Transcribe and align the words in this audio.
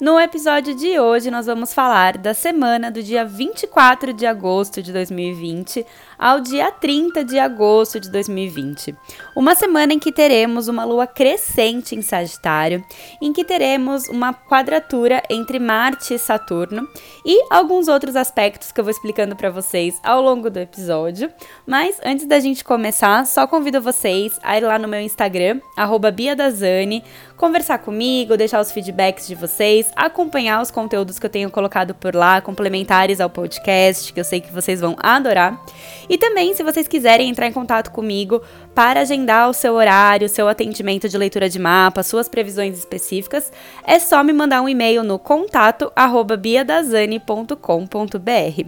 No 0.00 0.18
episódio 0.18 0.74
de 0.74 0.98
hoje, 0.98 1.30
nós 1.30 1.44
vamos 1.44 1.74
falar 1.74 2.16
da 2.16 2.32
semana 2.32 2.90
do 2.90 3.02
dia 3.02 3.22
24 3.22 4.14
de 4.14 4.24
agosto 4.24 4.82
de 4.82 4.94
2020 4.94 5.84
ao 6.18 6.40
dia 6.40 6.72
30 6.72 7.22
de 7.22 7.38
agosto 7.38 8.00
de 8.00 8.10
2020. 8.10 8.96
Uma 9.36 9.54
semana 9.54 9.92
em 9.92 9.98
que 9.98 10.10
teremos 10.10 10.68
uma 10.68 10.84
lua 10.84 11.06
crescente 11.06 11.94
em 11.94 12.00
Sagitário, 12.00 12.82
em 13.20 13.30
que 13.30 13.44
teremos 13.44 14.08
uma 14.08 14.32
quadratura 14.32 15.22
entre 15.28 15.58
Marte 15.58 16.14
e 16.14 16.18
Saturno 16.18 16.88
e 17.22 17.44
alguns 17.50 17.86
outros 17.86 18.16
aspectos 18.16 18.72
que 18.72 18.80
eu 18.80 18.84
vou 18.84 18.90
explicando 18.90 19.36
para 19.36 19.50
vocês 19.50 20.00
ao 20.02 20.22
longo 20.22 20.48
do 20.48 20.58
episódio. 20.58 21.30
Mas 21.66 22.00
antes 22.02 22.26
da 22.26 22.40
gente 22.40 22.64
começar, 22.64 23.26
só 23.26 23.46
convido 23.46 23.82
vocês 23.82 24.40
a 24.42 24.56
ir 24.56 24.62
lá 24.62 24.78
no 24.78 24.88
meu 24.88 25.00
Instagram, 25.00 25.60
@biadazani, 26.14 27.04
conversar 27.40 27.78
comigo, 27.78 28.36
deixar 28.36 28.60
os 28.60 28.70
feedbacks 28.70 29.26
de 29.26 29.34
vocês, 29.34 29.90
acompanhar 29.96 30.60
os 30.60 30.70
conteúdos 30.70 31.18
que 31.18 31.24
eu 31.24 31.30
tenho 31.30 31.50
colocado 31.50 31.94
por 31.94 32.14
lá, 32.14 32.38
complementares 32.42 33.18
ao 33.18 33.30
podcast, 33.30 34.12
que 34.12 34.20
eu 34.20 34.24
sei 34.24 34.42
que 34.42 34.52
vocês 34.52 34.78
vão 34.78 34.94
adorar. 35.02 35.58
E 36.06 36.18
também, 36.18 36.52
se 36.52 36.62
vocês 36.62 36.86
quiserem 36.86 37.30
entrar 37.30 37.46
em 37.46 37.52
contato 37.52 37.92
comigo 37.92 38.42
para 38.74 39.00
agendar 39.00 39.48
o 39.48 39.52
seu 39.52 39.74
horário, 39.74 40.28
seu 40.28 40.48
atendimento 40.48 41.08
de 41.08 41.18
leitura 41.18 41.48
de 41.48 41.58
mapa, 41.58 42.02
suas 42.02 42.28
previsões 42.28 42.78
específicas, 42.78 43.52
é 43.84 43.98
só 43.98 44.22
me 44.22 44.32
mandar 44.32 44.62
um 44.62 44.68
e-mail 44.68 45.02
no 45.02 45.18
contato 45.18 45.92
biadazani.com.br. 46.38 48.66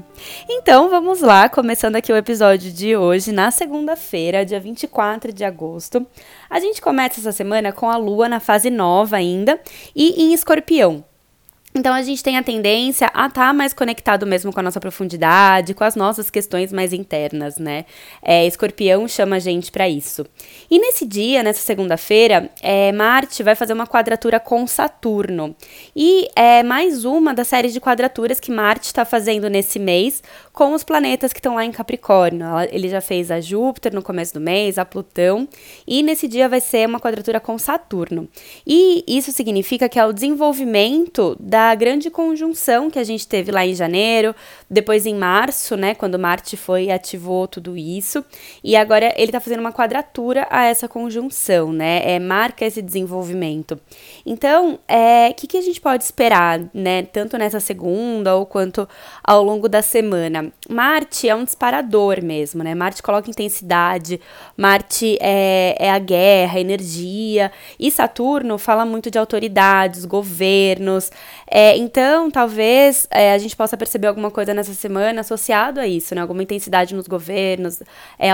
Então, 0.49 0.89
vamos 0.89 1.21
lá, 1.21 1.49
começando 1.49 1.97
aqui 1.97 2.13
o 2.13 2.17
episódio 2.17 2.73
de 2.73 2.97
hoje, 2.97 3.33
na 3.33 3.51
segunda-feira, 3.51 4.45
dia 4.45 4.61
24 4.61 5.33
de 5.33 5.45
agosto. 5.45 6.07
A 6.49 6.61
gente 6.61 6.81
começa 6.81 7.21
essa 7.21 7.33
semana 7.33 7.73
com 7.73 7.89
a 7.89 7.97
lua 7.97 8.29
na 8.29 8.41
fase 8.41 8.71
nova 8.71 9.17
ainda 9.17 9.61
e 9.95 10.23
em 10.23 10.35
escorpião. 10.35 11.05
Então 11.75 11.95
a 11.95 12.03
gente 12.03 12.23
tem 12.23 12.37
a 12.37 12.43
tendência 12.43 13.07
a 13.15 13.27
estar 13.27 13.47
tá 13.47 13.53
mais 13.53 13.73
conectado 13.73 14.27
mesmo 14.27 14.53
com 14.53 14.61
a 14.61 14.63
nossa 14.63 14.79
profundidade, 14.79 15.73
com 15.73 15.83
as 15.83 15.97
nossas 15.97 16.29
questões 16.29 16.71
mais 16.71 16.93
internas, 16.93 17.57
né? 17.57 17.87
É, 18.21 18.47
escorpião 18.47 19.09
chama 19.09 19.37
a 19.37 19.39
gente 19.39 19.73
para 19.73 19.89
isso. 19.89 20.27
E 20.71 20.79
nesse 20.79 21.07
dia, 21.07 21.43
nessa 21.43 21.61
segunda-feira, 21.61 22.51
é, 22.61 22.93
Marte 22.93 23.43
vai 23.43 23.55
fazer 23.55 23.73
uma 23.73 23.87
quadratura 23.87 24.39
com 24.39 24.67
Saturno. 24.67 25.57
E 25.97 26.29
é 26.37 26.63
mais 26.63 27.07
uma 27.07 27.33
das 27.33 27.49
séries 27.49 27.73
de 27.73 27.81
quadraturas 27.81 28.39
que 28.39 28.51
Marte 28.51 28.87
está 28.87 29.07
fazendo 29.07 29.49
nesse 29.49 29.79
mês 29.79 30.23
com 30.53 30.75
os 30.75 30.85
planetas 30.85 31.33
que 31.33 31.39
estão 31.39 31.55
lá 31.55 31.65
em 31.65 31.73
Capricórnio. 31.73 32.47
Ele 32.71 32.89
já 32.91 33.01
fez 33.01 33.31
a 33.31 33.41
Júpiter 33.41 33.95
no 33.95 34.03
começo 34.03 34.35
do 34.35 34.41
mês, 34.41 34.77
a 34.77 34.85
Plutão, 34.85 35.49
e 35.87 36.03
nesse 36.03 36.29
dia 36.29 36.51
vai 36.51 36.61
ser 36.61 36.87
uma 36.87 37.01
quadratura 37.01 37.41
com 37.41 37.57
Saturno. 37.57 38.29
E 38.67 39.03
isso 39.09 39.33
significa 39.33 39.89
que 39.89 39.99
é 39.99 40.05
o 40.05 40.13
desenvolvimento 40.13 41.35
da 41.41 41.62
da 41.63 41.75
grande 41.77 42.11
conjunção 42.11 42.91
que 42.91 42.99
a 42.99 43.05
gente 43.05 43.27
teve 43.27 43.53
lá 43.53 43.65
em 43.65 43.73
janeiro, 43.73 44.35
depois 44.69 45.07
em 45.07 45.15
março, 45.15 45.77
né, 45.77 45.95
quando 45.95 46.19
Marte 46.19 46.57
foi 46.57 46.87
e 46.87 46.91
ativou 46.91 47.47
tudo 47.47 47.77
isso, 47.77 48.25
e 48.65 48.75
agora 48.75 49.13
ele 49.17 49.27
está 49.27 49.39
fazendo 49.39 49.61
uma 49.61 49.73
quadratura 49.73 50.47
a 50.51 50.65
essa 50.65 50.89
conjunção, 50.89 51.73
né, 51.73 52.03
é, 52.05 52.19
marca 52.19 52.65
esse 52.65 52.83
desenvolvimento. 52.83 53.79
Então, 54.27 54.75
o 54.75 54.79
é, 54.89 55.33
que, 55.33 55.47
que 55.47 55.57
a 55.57 55.61
gente 55.61 55.81
pode 55.81 56.03
esperar, 56.03 56.61
né, 56.75 57.03
tanto 57.03 57.39
nessa 57.39 57.61
segunda 57.61 58.35
ou 58.35 58.45
quanto 58.45 58.89
ao 59.23 59.45
longo 59.45 59.69
da 59.69 59.83
semana? 59.83 60.53
Marte 60.69 61.29
é 61.29 61.35
um 61.35 61.45
disparador 61.45 62.23
mesmo, 62.25 62.65
né, 62.65 62.75
Marte 62.75 63.03
coloca 63.03 63.31
intensidade, 63.31 64.21
Marte 64.57 65.17
é, 65.21 65.77
é 65.79 65.91
a 65.91 65.99
guerra, 66.01 66.59
a 66.59 66.61
energia, 66.61 67.53
e 67.79 67.89
Saturno 67.89 68.59
fala 68.59 68.85
muito 68.85 69.11
de 69.11 69.19
autoridades, 69.19 70.05
governos, 70.05 71.11
é, 71.55 71.77
então, 71.77 72.31
talvez 72.31 73.07
é, 73.11 73.35
a 73.35 73.37
gente 73.37 73.55
possa 73.55 73.77
perceber 73.77 74.07
alguma 74.07 74.31
coisa 74.31 74.55
nessa 74.55 74.73
semana 74.73 75.21
associado 75.21 75.81
a 75.81 75.87
isso, 75.87 76.15
né? 76.15 76.23
Alguma 76.23 76.43
intensidade 76.43 76.95
nos 76.95 77.07
governos, 77.07 77.83
é, 78.19 78.31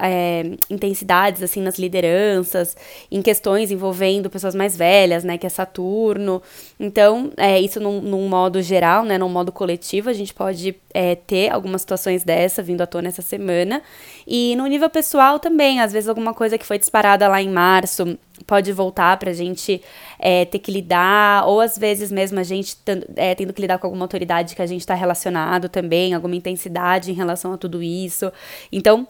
é, 0.00 0.42
intensidades, 0.68 1.44
assim, 1.44 1.62
nas 1.62 1.78
lideranças, 1.78 2.76
em 3.08 3.22
questões 3.22 3.70
envolvendo 3.70 4.28
pessoas 4.28 4.56
mais 4.56 4.76
velhas, 4.76 5.22
né? 5.22 5.38
Que 5.38 5.46
é 5.46 5.48
Saturno. 5.48 6.42
Então, 6.80 7.30
é, 7.36 7.60
isso 7.60 7.78
num, 7.78 8.00
num 8.00 8.28
modo 8.28 8.60
geral, 8.60 9.04
né? 9.04 9.16
Num 9.16 9.28
modo 9.28 9.52
coletivo, 9.52 10.10
a 10.10 10.12
gente 10.12 10.34
pode 10.34 10.74
é, 10.92 11.14
ter 11.14 11.52
algumas 11.52 11.82
situações 11.82 12.24
dessa 12.24 12.64
vindo 12.64 12.80
à 12.80 12.86
tona 12.86 13.06
essa 13.06 13.22
semana. 13.22 13.80
E 14.26 14.56
no 14.56 14.66
nível 14.66 14.90
pessoal 14.90 15.38
também, 15.38 15.80
às 15.80 15.92
vezes 15.92 16.08
alguma 16.08 16.34
coisa 16.34 16.58
que 16.58 16.66
foi 16.66 16.80
disparada 16.80 17.28
lá 17.28 17.40
em 17.40 17.48
março 17.48 18.18
pode 18.46 18.72
voltar 18.72 19.16
pra 19.18 19.32
gente 19.32 19.82
é, 20.18 20.44
ter 20.44 20.58
que 20.58 20.70
lidar, 20.70 21.46
ou 21.46 21.60
às 21.60 21.76
vezes 21.78 22.10
mesmo 22.10 22.38
a 22.38 22.42
gente 22.42 22.76
é, 23.16 23.34
tendo 23.34 23.52
que 23.52 23.60
lidar 23.60 23.78
com 23.78 23.86
alguma 23.86 24.04
autoridade 24.04 24.54
que 24.54 24.62
a 24.62 24.66
gente 24.66 24.80
está 24.80 24.94
relacionado 24.94 25.68
também, 25.68 26.14
alguma 26.14 26.36
intensidade 26.36 27.10
em 27.10 27.14
relação 27.14 27.52
a 27.52 27.58
tudo 27.58 27.82
isso. 27.82 28.32
Então, 28.72 29.06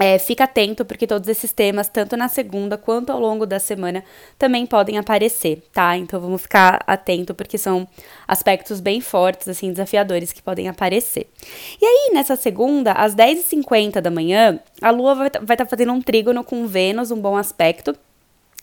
é, 0.00 0.18
fica 0.18 0.44
atento, 0.44 0.84
porque 0.84 1.06
todos 1.06 1.28
esses 1.28 1.52
temas, 1.52 1.88
tanto 1.88 2.16
na 2.16 2.28
segunda 2.28 2.76
quanto 2.76 3.12
ao 3.12 3.20
longo 3.20 3.46
da 3.46 3.60
semana, 3.60 4.02
também 4.36 4.66
podem 4.66 4.98
aparecer, 4.98 5.62
tá? 5.72 5.96
Então 5.96 6.20
vamos 6.20 6.42
ficar 6.42 6.82
atento, 6.86 7.34
porque 7.34 7.56
são 7.56 7.86
aspectos 8.26 8.80
bem 8.80 9.00
fortes, 9.00 9.46
assim, 9.48 9.70
desafiadores 9.70 10.32
que 10.32 10.42
podem 10.42 10.68
aparecer. 10.68 11.28
E 11.80 11.84
aí, 11.84 12.10
nessa 12.12 12.34
segunda, 12.34 12.92
às 12.92 13.14
10h50 13.14 14.00
da 14.00 14.10
manhã, 14.10 14.58
a 14.82 14.90
Lua 14.90 15.14
vai 15.14 15.26
estar 15.28 15.56
tá 15.56 15.66
fazendo 15.66 15.92
um 15.92 16.02
trígono 16.02 16.42
com 16.42 16.66
Vênus, 16.66 17.10
um 17.10 17.20
bom 17.20 17.36
aspecto. 17.36 17.96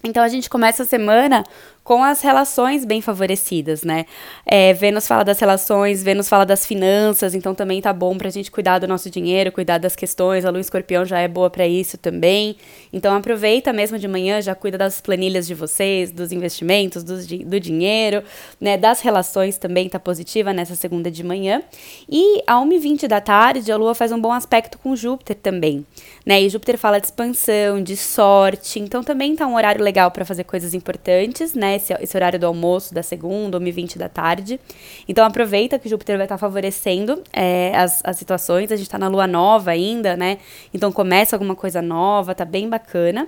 Então 0.03 0.23
a 0.23 0.27
gente 0.27 0.49
começa 0.49 0.83
a 0.83 0.85
semana 0.85 1.43
com 1.83 2.03
as 2.03 2.21
relações 2.21 2.85
bem 2.85 3.01
favorecidas, 3.01 3.81
né? 3.81 4.05
É, 4.45 4.71
Vênus 4.73 5.07
fala 5.07 5.23
das 5.23 5.39
relações, 5.39 6.03
Vênus 6.03 6.29
fala 6.29 6.45
das 6.45 6.65
finanças, 6.65 7.33
então 7.33 7.55
também 7.55 7.81
tá 7.81 7.91
bom 7.91 8.15
pra 8.17 8.29
gente 8.29 8.51
cuidar 8.51 8.77
do 8.77 8.87
nosso 8.87 9.09
dinheiro, 9.09 9.51
cuidar 9.51 9.79
das 9.79 9.95
questões. 9.95 10.45
A 10.45 10.51
lua 10.51 10.61
escorpião 10.61 11.03
já 11.03 11.19
é 11.19 11.27
boa 11.27 11.49
para 11.49 11.67
isso 11.67 11.97
também. 11.97 12.55
Então 12.93 13.15
aproveita 13.15 13.73
mesmo 13.73 13.97
de 13.97 14.07
manhã, 14.07 14.41
já 14.41 14.53
cuida 14.53 14.77
das 14.77 15.01
planilhas 15.01 15.47
de 15.47 15.55
vocês, 15.55 16.11
dos 16.11 16.31
investimentos, 16.31 17.03
do, 17.03 17.17
do 17.17 17.59
dinheiro, 17.59 18.23
né? 18.59 18.77
Das 18.77 19.01
relações 19.01 19.57
também 19.57 19.89
tá 19.89 19.99
positiva 19.99 20.53
nessa 20.53 20.75
segunda 20.75 21.09
de 21.09 21.23
manhã. 21.23 21.63
E 22.07 22.43
a 22.45 22.55
1h20 22.57 23.07
da 23.07 23.19
tarde, 23.19 23.71
a 23.71 23.77
lua 23.77 23.95
faz 23.95 24.11
um 24.11 24.21
bom 24.21 24.31
aspecto 24.31 24.77
com 24.77 24.95
Júpiter 24.95 25.35
também, 25.35 25.83
né? 26.23 26.39
E 26.41 26.47
Júpiter 26.47 26.77
fala 26.77 26.99
de 26.99 27.07
expansão, 27.07 27.81
de 27.81 27.97
sorte, 27.97 28.79
então 28.79 29.03
também 29.03 29.35
tá 29.35 29.47
um 29.47 29.55
horário 29.55 29.83
legal 29.83 30.11
para 30.11 30.23
fazer 30.23 30.43
coisas 30.43 30.75
importantes, 30.75 31.55
né? 31.55 31.70
Esse, 31.75 31.93
esse 31.93 32.15
horário 32.17 32.39
do 32.39 32.45
almoço 32.45 32.93
da 32.93 33.03
segunda, 33.03 33.59
1h20 33.59 33.97
da 33.97 34.09
tarde. 34.09 34.59
Então 35.07 35.25
aproveita 35.25 35.77
que 35.79 35.89
Júpiter 35.89 36.17
vai 36.17 36.25
estar 36.25 36.37
favorecendo 36.37 37.21
é, 37.33 37.75
as, 37.75 38.01
as 38.03 38.17
situações. 38.17 38.71
A 38.71 38.75
gente 38.75 38.87
está 38.87 38.97
na 38.97 39.07
lua 39.07 39.27
nova 39.27 39.71
ainda, 39.71 40.15
né? 40.15 40.37
Então 40.73 40.91
começa 40.91 41.35
alguma 41.35 41.55
coisa 41.55 41.81
nova, 41.81 42.35
tá 42.35 42.45
bem 42.45 42.69
bacana. 42.69 43.27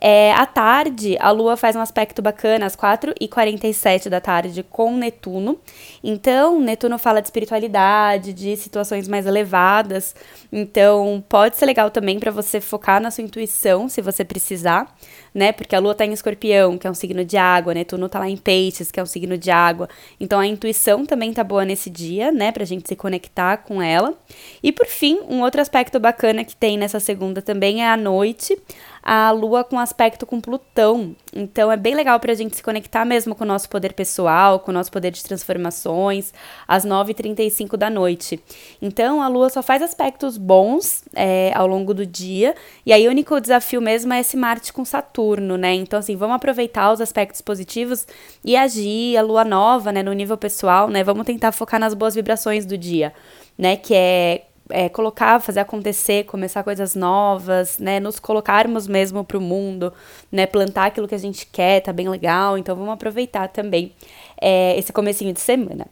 É, 0.00 0.32
à 0.32 0.46
tarde, 0.46 1.16
a 1.18 1.30
Lua 1.30 1.56
faz 1.56 1.74
um 1.74 1.80
aspecto 1.80 2.22
bacana 2.22 2.66
às 2.66 2.76
4h47 2.76 4.08
da 4.08 4.20
tarde 4.20 4.62
com 4.62 4.96
Netuno. 4.96 5.58
Então, 6.02 6.60
Netuno 6.60 6.98
fala 6.98 7.20
de 7.20 7.26
espiritualidade, 7.26 8.32
de 8.32 8.56
situações 8.56 9.08
mais 9.08 9.26
elevadas. 9.26 10.14
Então, 10.52 11.22
pode 11.28 11.56
ser 11.56 11.66
legal 11.66 11.90
também 11.90 12.20
para 12.20 12.30
você 12.30 12.60
focar 12.60 13.00
na 13.00 13.10
sua 13.10 13.24
intuição, 13.24 13.88
se 13.88 14.00
você 14.00 14.24
precisar 14.24 14.94
né? 15.34 15.52
Porque 15.52 15.74
a 15.74 15.78
lua 15.78 15.94
tá 15.94 16.04
em 16.04 16.12
escorpião, 16.12 16.78
que 16.78 16.86
é 16.86 16.90
um 16.90 16.94
signo 16.94 17.24
de 17.24 17.36
água, 17.36 17.74
Netuno 17.74 18.08
tá 18.08 18.18
lá 18.18 18.28
em 18.28 18.36
peixes, 18.36 18.90
que 18.90 18.98
é 18.98 19.02
um 19.02 19.06
signo 19.06 19.36
de 19.36 19.50
água. 19.50 19.88
Então 20.18 20.40
a 20.40 20.46
intuição 20.46 21.04
também 21.04 21.32
tá 21.32 21.44
boa 21.44 21.64
nesse 21.64 21.90
dia, 21.90 22.32
né? 22.32 22.52
Pra 22.52 22.64
gente 22.64 22.88
se 22.88 22.96
conectar 22.96 23.58
com 23.58 23.80
ela. 23.80 24.14
E 24.62 24.72
por 24.72 24.86
fim, 24.86 25.20
um 25.28 25.42
outro 25.42 25.60
aspecto 25.60 26.00
bacana 26.00 26.44
que 26.44 26.56
tem 26.56 26.76
nessa 26.76 27.00
segunda 27.00 27.42
também 27.42 27.82
é 27.82 27.88
a 27.88 27.96
noite 27.96 28.58
a 29.10 29.30
Lua 29.30 29.64
com 29.64 29.78
aspecto 29.78 30.26
com 30.26 30.38
Plutão. 30.38 31.16
Então 31.34 31.72
é 31.72 31.78
bem 31.78 31.94
legal 31.94 32.20
para 32.20 32.30
a 32.30 32.34
gente 32.34 32.54
se 32.54 32.62
conectar 32.62 33.06
mesmo 33.06 33.34
com 33.34 33.42
o 33.42 33.46
nosso 33.46 33.66
poder 33.66 33.94
pessoal, 33.94 34.60
com 34.60 34.70
o 34.70 34.74
nosso 34.74 34.92
poder 34.92 35.10
de 35.12 35.24
transformações, 35.24 36.34
às 36.66 36.84
9h35 36.84 37.78
da 37.78 37.88
noite. 37.88 38.38
Então 38.82 39.22
a 39.22 39.28
Lua 39.28 39.48
só 39.48 39.62
faz 39.62 39.80
aspectos 39.80 40.36
bons 40.36 41.04
é, 41.14 41.50
ao 41.54 41.66
longo 41.66 41.94
do 41.94 42.04
dia, 42.04 42.54
e 42.84 42.92
aí 42.92 43.08
o 43.08 43.10
único 43.10 43.40
desafio 43.40 43.80
mesmo 43.80 44.12
é 44.12 44.20
esse 44.20 44.36
Marte 44.36 44.74
com 44.74 44.84
Saturno, 44.84 45.56
né? 45.56 45.72
Então, 45.72 45.98
assim, 45.98 46.14
vamos 46.14 46.36
aproveitar 46.36 46.92
os 46.92 47.00
aspectos 47.00 47.40
positivos 47.40 48.06
e 48.44 48.56
agir, 48.56 49.16
a 49.16 49.22
Lua 49.22 49.42
nova, 49.42 49.90
né, 49.90 50.02
no 50.02 50.12
nível 50.12 50.36
pessoal, 50.36 50.86
né? 50.86 51.02
Vamos 51.02 51.24
tentar 51.24 51.52
focar 51.52 51.80
nas 51.80 51.94
boas 51.94 52.14
vibrações 52.14 52.66
do 52.66 52.76
dia, 52.76 53.14
né? 53.56 53.74
Que 53.74 53.94
é 53.94 54.42
é, 54.70 54.88
colocar, 54.88 55.40
fazer 55.40 55.60
acontecer, 55.60 56.24
começar 56.24 56.62
coisas 56.62 56.94
novas, 56.94 57.78
né? 57.78 58.00
Nos 58.00 58.18
colocarmos 58.18 58.86
mesmo 58.86 59.24
para 59.24 59.38
o 59.38 59.40
mundo, 59.40 59.92
né? 60.30 60.46
Plantar 60.46 60.86
aquilo 60.86 61.08
que 61.08 61.14
a 61.14 61.18
gente 61.18 61.46
quer, 61.46 61.80
tá 61.80 61.92
bem 61.92 62.08
legal. 62.08 62.58
Então 62.58 62.76
vamos 62.76 62.92
aproveitar 62.92 63.48
também 63.48 63.92
é, 64.40 64.78
esse 64.78 64.92
comecinho 64.92 65.32
de 65.32 65.40
semana. 65.40 65.86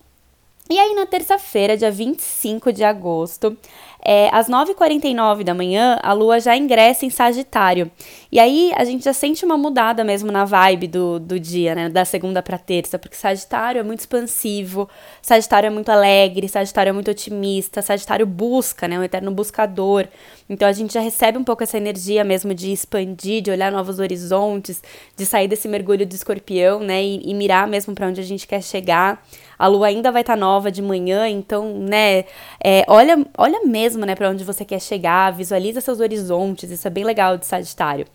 E 0.68 0.78
aí, 0.80 0.94
na 0.94 1.06
terça-feira, 1.06 1.76
dia 1.76 1.92
25 1.92 2.72
de 2.72 2.82
agosto, 2.82 3.56
é, 4.04 4.28
às 4.32 4.48
9h49 4.48 5.44
da 5.44 5.54
manhã, 5.54 5.98
a 6.02 6.12
lua 6.12 6.40
já 6.40 6.56
ingressa 6.56 7.06
em 7.06 7.10
Sagitário. 7.10 7.88
E 8.30 8.40
aí 8.40 8.72
a 8.76 8.84
gente 8.84 9.04
já 9.04 9.12
sente 9.12 9.44
uma 9.44 9.56
mudada 9.56 10.02
mesmo 10.02 10.30
na 10.30 10.44
vibe 10.44 10.88
do, 10.88 11.20
do 11.20 11.38
dia, 11.38 11.74
né? 11.74 11.88
Da 11.88 12.04
segunda 12.04 12.42
para 12.42 12.58
terça, 12.58 12.98
porque 12.98 13.16
Sagitário 13.16 13.78
é 13.78 13.82
muito 13.84 14.00
expansivo, 14.00 14.88
Sagitário 15.22 15.68
é 15.68 15.70
muito 15.70 15.88
alegre, 15.88 16.48
Sagitário 16.48 16.90
é 16.90 16.92
muito 16.92 17.10
otimista, 17.10 17.80
Sagitário 17.80 18.26
busca, 18.26 18.88
né? 18.88 18.98
Um 18.98 19.04
eterno 19.04 19.30
buscador. 19.30 20.08
Então 20.48 20.68
a 20.68 20.72
gente 20.72 20.94
já 20.94 21.00
recebe 21.00 21.38
um 21.38 21.44
pouco 21.44 21.62
essa 21.62 21.76
energia 21.76 22.24
mesmo 22.24 22.52
de 22.54 22.72
expandir, 22.72 23.40
de 23.40 23.52
olhar 23.52 23.70
novos 23.70 24.00
horizontes, 24.00 24.82
de 25.16 25.24
sair 25.24 25.46
desse 25.46 25.68
mergulho 25.68 26.04
de 26.04 26.14
escorpião, 26.16 26.80
né? 26.80 27.02
E, 27.02 27.30
e 27.30 27.34
mirar 27.34 27.68
mesmo 27.68 27.94
para 27.94 28.08
onde 28.08 28.20
a 28.20 28.24
gente 28.24 28.46
quer 28.48 28.62
chegar. 28.62 29.24
A 29.58 29.66
lua 29.66 29.86
ainda 29.86 30.12
vai 30.12 30.22
estar 30.22 30.34
tá 30.34 30.40
nova 30.40 30.70
de 30.70 30.82
manhã, 30.82 31.28
então, 31.28 31.78
né? 31.78 32.24
É, 32.62 32.84
olha, 32.88 33.24
olha 33.36 33.60
mesmo, 33.64 34.04
né, 34.04 34.14
para 34.14 34.30
onde 34.30 34.44
você 34.44 34.64
quer 34.64 34.80
chegar, 34.80 35.32
visualiza 35.32 35.80
seus 35.80 36.00
horizontes, 36.00 36.70
isso 36.70 36.86
é 36.86 36.90
bem 36.90 37.04
legal 37.04 37.36
de 37.36 37.46
Sagitário. 37.46 38.06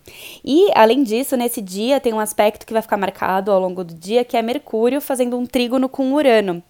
E, 0.44 0.70
além 0.76 1.04
disso, 1.04 1.36
nesse 1.36 1.62
dia 1.62 2.00
tem 2.00 2.14
um 2.14 2.20
aspecto 2.20 2.66
que 2.66 2.74
vai 2.74 2.82
ficar 2.82 2.98
marcado 2.98 3.52
ao 3.52 3.60
longo 3.60 3.84
do 3.84 3.94
dia, 3.94 4.24
que 4.24 4.38
é 4.38 4.42
Mercúrio 4.42 5.02
fazendo 5.02 5.38
um 5.38 5.46
trígono 5.46 5.90
com 5.90 6.14
Urano. 6.14 6.62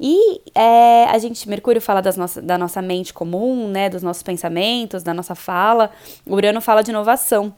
E 0.00 0.40
é, 0.54 1.04
a 1.04 1.18
gente, 1.18 1.48
Mercúrio 1.48 1.80
fala 1.80 2.00
das 2.00 2.16
nossa, 2.16 2.40
da 2.40 2.56
nossa 2.56 2.80
mente 2.80 3.12
comum, 3.12 3.68
né, 3.68 3.88
dos 3.88 4.02
nossos 4.02 4.22
pensamentos, 4.22 5.02
da 5.02 5.14
nossa 5.14 5.34
fala. 5.34 5.90
Urano 6.26 6.60
fala 6.60 6.82
de 6.82 6.90
inovação. 6.90 7.54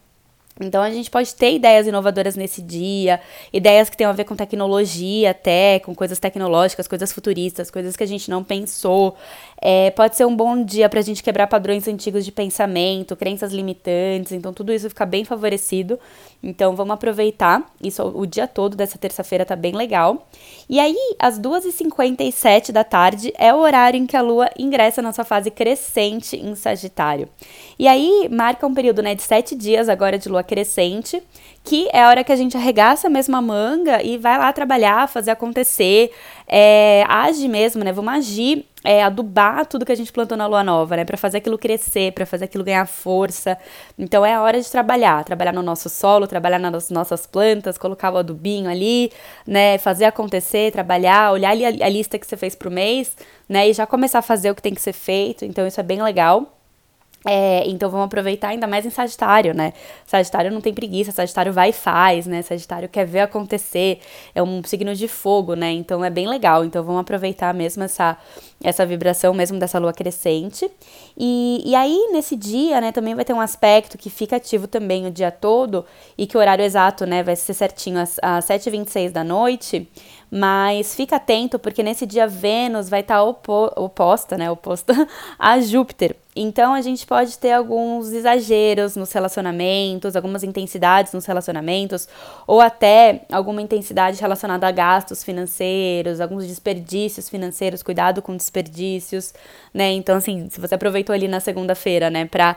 Então 0.60 0.82
a 0.82 0.90
gente 0.90 1.10
pode 1.10 1.34
ter 1.34 1.54
ideias 1.54 1.86
inovadoras 1.86 2.36
nesse 2.36 2.60
dia, 2.60 3.20
ideias 3.52 3.88
que 3.88 3.96
tenham 3.96 4.10
a 4.10 4.14
ver 4.14 4.24
com 4.24 4.36
tecnologia 4.36 5.30
até, 5.30 5.78
com 5.78 5.94
coisas 5.94 6.18
tecnológicas, 6.18 6.86
coisas 6.86 7.12
futuristas, 7.12 7.70
coisas 7.70 7.96
que 7.96 8.04
a 8.04 8.06
gente 8.06 8.30
não 8.30 8.44
pensou. 8.44 9.16
É, 9.60 9.90
pode 9.90 10.16
ser 10.16 10.26
um 10.26 10.36
bom 10.36 10.62
dia 10.62 10.88
para 10.88 11.00
a 11.00 11.02
gente 11.02 11.22
quebrar 11.22 11.46
padrões 11.46 11.88
antigos 11.88 12.24
de 12.24 12.32
pensamento, 12.32 13.16
crenças 13.16 13.52
limitantes, 13.52 14.32
então 14.32 14.52
tudo 14.52 14.72
isso 14.72 14.88
fica 14.88 15.06
bem 15.06 15.24
favorecido. 15.24 15.98
Então 16.42 16.74
vamos 16.74 16.94
aproveitar, 16.94 17.70
isso 17.82 18.02
o 18.02 18.26
dia 18.26 18.46
todo 18.46 18.76
dessa 18.76 18.98
terça-feira 18.98 19.44
tá 19.44 19.56
bem 19.56 19.72
legal. 19.72 20.26
E 20.68 20.78
aí, 20.78 20.96
às 21.18 21.38
2h57 21.38 22.72
da 22.72 22.84
tarde 22.84 23.32
é 23.38 23.52
o 23.52 23.58
horário 23.58 23.98
em 23.98 24.06
que 24.06 24.16
a 24.16 24.22
Lua 24.22 24.50
ingressa 24.58 25.02
na 25.02 25.12
sua 25.12 25.24
fase 25.24 25.50
crescente 25.50 26.36
em 26.36 26.54
Sagitário. 26.54 27.28
E 27.78 27.86
aí 27.88 28.28
marca 28.30 28.66
um 28.66 28.74
período 28.74 29.02
né, 29.02 29.14
de 29.14 29.22
sete 29.22 29.54
dias 29.54 29.88
agora 29.88 30.18
de 30.18 30.28
lua 30.28 30.42
crescente, 30.50 31.22
que 31.62 31.88
é 31.92 32.02
a 32.02 32.08
hora 32.08 32.24
que 32.24 32.32
a 32.32 32.36
gente 32.36 32.56
arregaça 32.56 33.06
a 33.06 33.10
mesma 33.10 33.40
manga 33.40 34.02
e 34.02 34.18
vai 34.18 34.36
lá 34.36 34.52
trabalhar, 34.52 35.08
fazer 35.08 35.30
acontecer, 35.30 36.10
é, 36.48 37.04
age 37.06 37.46
mesmo, 37.46 37.84
né? 37.84 37.92
Vamos 37.92 38.12
agir, 38.12 38.66
é, 38.82 39.04
adubar 39.04 39.64
tudo 39.66 39.86
que 39.86 39.92
a 39.92 39.94
gente 39.94 40.12
plantou 40.12 40.36
na 40.36 40.48
lua 40.48 40.64
nova, 40.64 40.96
né? 40.96 41.04
Para 41.04 41.16
fazer 41.16 41.38
aquilo 41.38 41.56
crescer, 41.56 42.12
para 42.12 42.26
fazer 42.26 42.46
aquilo 42.46 42.64
ganhar 42.64 42.84
força. 42.86 43.56
Então 43.96 44.26
é 44.26 44.34
a 44.34 44.42
hora 44.42 44.60
de 44.60 44.68
trabalhar, 44.68 45.22
trabalhar 45.24 45.52
no 45.52 45.62
nosso 45.62 45.88
solo, 45.88 46.26
trabalhar 46.26 46.58
nas 46.58 46.90
nossas 46.90 47.26
plantas, 47.26 47.78
colocar 47.78 48.12
o 48.12 48.16
adubinho 48.16 48.68
ali, 48.68 49.12
né? 49.46 49.78
Fazer 49.78 50.06
acontecer, 50.06 50.72
trabalhar, 50.72 51.32
olhar 51.32 51.50
ali 51.50 51.64
a, 51.64 51.86
a 51.86 51.88
lista 51.88 52.18
que 52.18 52.26
você 52.26 52.36
fez 52.36 52.56
pro 52.56 52.70
mês, 52.70 53.16
né? 53.48 53.68
E 53.68 53.72
já 53.72 53.86
começar 53.86 54.18
a 54.18 54.22
fazer 54.22 54.50
o 54.50 54.54
que 54.56 54.62
tem 54.62 54.74
que 54.74 54.82
ser 54.82 54.94
feito. 54.94 55.44
Então 55.44 55.64
isso 55.66 55.78
é 55.78 55.84
bem 55.84 56.02
legal. 56.02 56.59
É, 57.26 57.68
então 57.68 57.90
vamos 57.90 58.06
aproveitar 58.06 58.48
ainda 58.48 58.66
mais 58.66 58.86
em 58.86 58.90
Sagitário, 58.90 59.52
né? 59.54 59.74
Sagitário 60.06 60.50
não 60.50 60.60
tem 60.60 60.72
preguiça, 60.72 61.12
Sagitário 61.12 61.52
vai 61.52 61.68
e 61.68 61.72
faz, 61.72 62.26
né? 62.26 62.40
Sagitário 62.40 62.88
quer 62.88 63.04
ver 63.04 63.20
acontecer, 63.20 64.00
é 64.34 64.42
um 64.42 64.62
signo 64.64 64.94
de 64.94 65.06
fogo, 65.06 65.54
né? 65.54 65.70
Então 65.70 66.02
é 66.02 66.08
bem 66.08 66.26
legal. 66.26 66.64
Então 66.64 66.82
vamos 66.82 67.02
aproveitar 67.02 67.52
mesmo 67.52 67.82
essa, 67.82 68.16
essa 68.64 68.86
vibração 68.86 69.34
mesmo 69.34 69.58
dessa 69.58 69.78
lua 69.78 69.92
crescente. 69.92 70.70
E, 71.16 71.62
e 71.66 71.74
aí, 71.74 72.08
nesse 72.10 72.34
dia, 72.36 72.80
né, 72.80 72.90
também 72.90 73.14
vai 73.14 73.24
ter 73.24 73.34
um 73.34 73.40
aspecto 73.40 73.98
que 73.98 74.08
fica 74.08 74.36
ativo 74.36 74.66
também 74.66 75.06
o 75.06 75.10
dia 75.10 75.30
todo 75.30 75.84
e 76.16 76.26
que 76.26 76.38
o 76.38 76.40
horário 76.40 76.64
exato, 76.64 77.04
né, 77.04 77.22
vai 77.22 77.36
ser 77.36 77.52
certinho 77.52 78.00
às, 78.00 78.18
às 78.22 78.46
7h26 78.46 79.10
da 79.10 79.22
noite. 79.22 79.86
Mas 80.30 80.94
fica 80.94 81.16
atento, 81.16 81.58
porque 81.58 81.82
nesse 81.82 82.06
dia 82.06 82.26
Vênus 82.26 82.88
vai 82.88 83.00
estar 83.00 83.16
tá 83.16 83.22
opo 83.24 83.72
oposta, 83.76 84.38
né? 84.38 84.48
Oposta 84.48 84.94
a 85.36 85.58
Júpiter. 85.60 86.14
Então 86.42 86.72
a 86.72 86.80
gente 86.80 87.06
pode 87.06 87.36
ter 87.36 87.52
alguns 87.52 88.12
exageros 88.12 88.96
nos 88.96 89.12
relacionamentos, 89.12 90.16
algumas 90.16 90.42
intensidades 90.42 91.12
nos 91.12 91.26
relacionamentos, 91.26 92.08
ou 92.46 92.62
até 92.62 93.26
alguma 93.30 93.60
intensidade 93.60 94.18
relacionada 94.18 94.66
a 94.66 94.70
gastos 94.70 95.22
financeiros, 95.22 96.18
alguns 96.18 96.46
desperdícios 96.46 97.28
financeiros, 97.28 97.82
cuidado 97.82 98.22
com 98.22 98.34
desperdícios, 98.34 99.34
né? 99.74 99.92
Então, 99.92 100.16
assim, 100.16 100.48
se 100.48 100.58
você 100.58 100.74
aproveitou 100.76 101.14
ali 101.14 101.28
na 101.28 101.40
segunda-feira, 101.40 102.08
né, 102.08 102.24
pra 102.24 102.56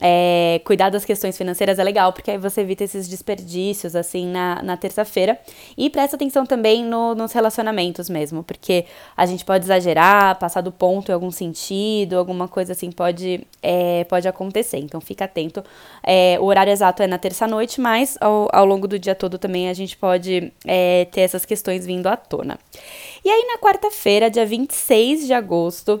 é, 0.00 0.60
cuidar 0.64 0.88
das 0.88 1.04
questões 1.04 1.36
financeiras 1.36 1.78
é 1.78 1.84
legal, 1.84 2.12
porque 2.12 2.30
aí 2.30 2.38
você 2.38 2.62
evita 2.62 2.82
esses 2.82 3.08
desperdícios, 3.08 3.94
assim, 3.94 4.26
na, 4.26 4.62
na 4.62 4.76
terça-feira. 4.76 5.38
E 5.76 5.90
presta 5.90 6.16
atenção 6.16 6.46
também 6.46 6.84
no, 6.84 7.14
nos 7.14 7.32
relacionamentos 7.32 8.08
mesmo, 8.08 8.42
porque 8.42 8.86
a 9.16 9.26
gente 9.26 9.44
pode 9.44 9.64
exagerar, 9.64 10.38
passar 10.38 10.60
do 10.62 10.72
ponto 10.72 11.10
em 11.10 11.14
algum 11.14 11.30
sentido, 11.30 12.16
alguma 12.16 12.48
coisa 12.48 12.72
assim 12.72 12.90
pode, 12.90 13.21
é, 13.62 14.04
pode 14.04 14.26
acontecer. 14.28 14.78
Então, 14.78 15.00
fica 15.00 15.24
atento. 15.24 15.64
É, 16.02 16.36
o 16.40 16.44
horário 16.44 16.72
exato 16.72 17.02
é 17.02 17.06
na 17.06 17.18
terça-noite, 17.18 17.80
mas 17.80 18.16
ao, 18.20 18.48
ao 18.52 18.64
longo 18.64 18.86
do 18.86 18.98
dia 18.98 19.14
todo 19.14 19.38
também 19.38 19.68
a 19.68 19.74
gente 19.74 19.96
pode 19.96 20.52
é, 20.66 21.06
ter 21.06 21.22
essas 21.22 21.44
questões 21.44 21.86
vindo 21.86 22.06
à 22.06 22.16
tona. 22.16 22.58
E 23.24 23.28
aí, 23.28 23.46
na 23.46 23.58
quarta-feira, 23.58 24.30
dia 24.30 24.46
26 24.46 25.26
de 25.26 25.32
agosto, 25.32 26.00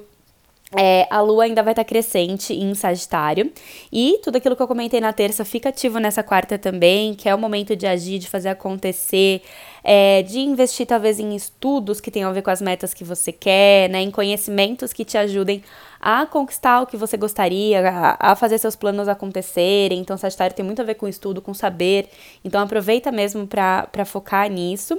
é, 0.74 1.06
a 1.10 1.20
lua 1.20 1.44
ainda 1.44 1.62
vai 1.62 1.72
estar 1.72 1.84
tá 1.84 1.88
crescente 1.88 2.54
em 2.54 2.74
Sagitário. 2.74 3.52
E 3.92 4.18
tudo 4.22 4.36
aquilo 4.36 4.56
que 4.56 4.62
eu 4.62 4.68
comentei 4.68 5.00
na 5.00 5.12
terça 5.12 5.44
fica 5.44 5.68
ativo 5.68 5.98
nessa 5.98 6.22
quarta 6.22 6.58
também, 6.58 7.14
que 7.14 7.28
é 7.28 7.34
o 7.34 7.38
momento 7.38 7.76
de 7.76 7.86
agir, 7.86 8.18
de 8.18 8.28
fazer 8.28 8.48
acontecer, 8.48 9.42
é, 9.84 10.22
de 10.22 10.38
investir 10.38 10.86
talvez 10.86 11.20
em 11.20 11.34
estudos 11.36 12.00
que 12.00 12.10
tenham 12.10 12.30
a 12.30 12.32
ver 12.32 12.42
com 12.42 12.50
as 12.50 12.62
metas 12.62 12.94
que 12.94 13.04
você 13.04 13.32
quer, 13.32 13.90
né, 13.90 14.00
em 14.00 14.10
conhecimentos 14.10 14.92
que 14.92 15.04
te 15.04 15.18
ajudem 15.18 15.62
a 16.02 16.26
conquistar 16.26 16.82
o 16.82 16.86
que 16.86 16.96
você 16.96 17.16
gostaria, 17.16 17.88
a, 17.88 18.32
a 18.32 18.34
fazer 18.34 18.58
seus 18.58 18.74
planos 18.74 19.06
acontecerem. 19.06 20.00
Então, 20.00 20.16
Sagitário 20.16 20.54
tem 20.56 20.64
muito 20.64 20.82
a 20.82 20.84
ver 20.84 20.96
com 20.96 21.06
estudo, 21.06 21.40
com 21.40 21.54
saber. 21.54 22.08
Então, 22.44 22.60
aproveita 22.60 23.12
mesmo 23.12 23.46
para 23.46 24.04
focar 24.04 24.50
nisso. 24.50 24.98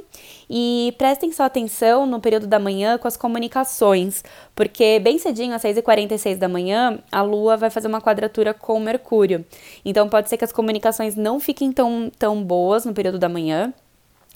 E 0.49 0.95
prestem 0.97 1.33
só 1.33 1.43
atenção 1.43 2.05
no 2.05 2.21
período 2.21 2.47
da 2.47 2.57
manhã 2.57 2.97
com 2.97 3.07
as 3.07 3.17
comunicações, 3.17 4.23
porque 4.55 4.99
bem 4.99 5.17
cedinho, 5.17 5.53
às 5.53 5.61
6h46 5.63 6.37
da 6.37 6.47
manhã, 6.47 6.99
a 7.11 7.21
Lua 7.21 7.57
vai 7.57 7.69
fazer 7.69 7.89
uma 7.89 7.99
quadratura 7.99 8.53
com 8.53 8.79
Mercúrio. 8.79 9.45
Então, 9.83 10.07
pode 10.07 10.29
ser 10.29 10.37
que 10.37 10.45
as 10.45 10.53
comunicações 10.53 11.17
não 11.17 11.37
fiquem 11.37 11.73
tão, 11.73 12.09
tão 12.17 12.41
boas 12.41 12.85
no 12.85 12.93
período 12.93 13.19
da 13.19 13.27
manhã. 13.27 13.73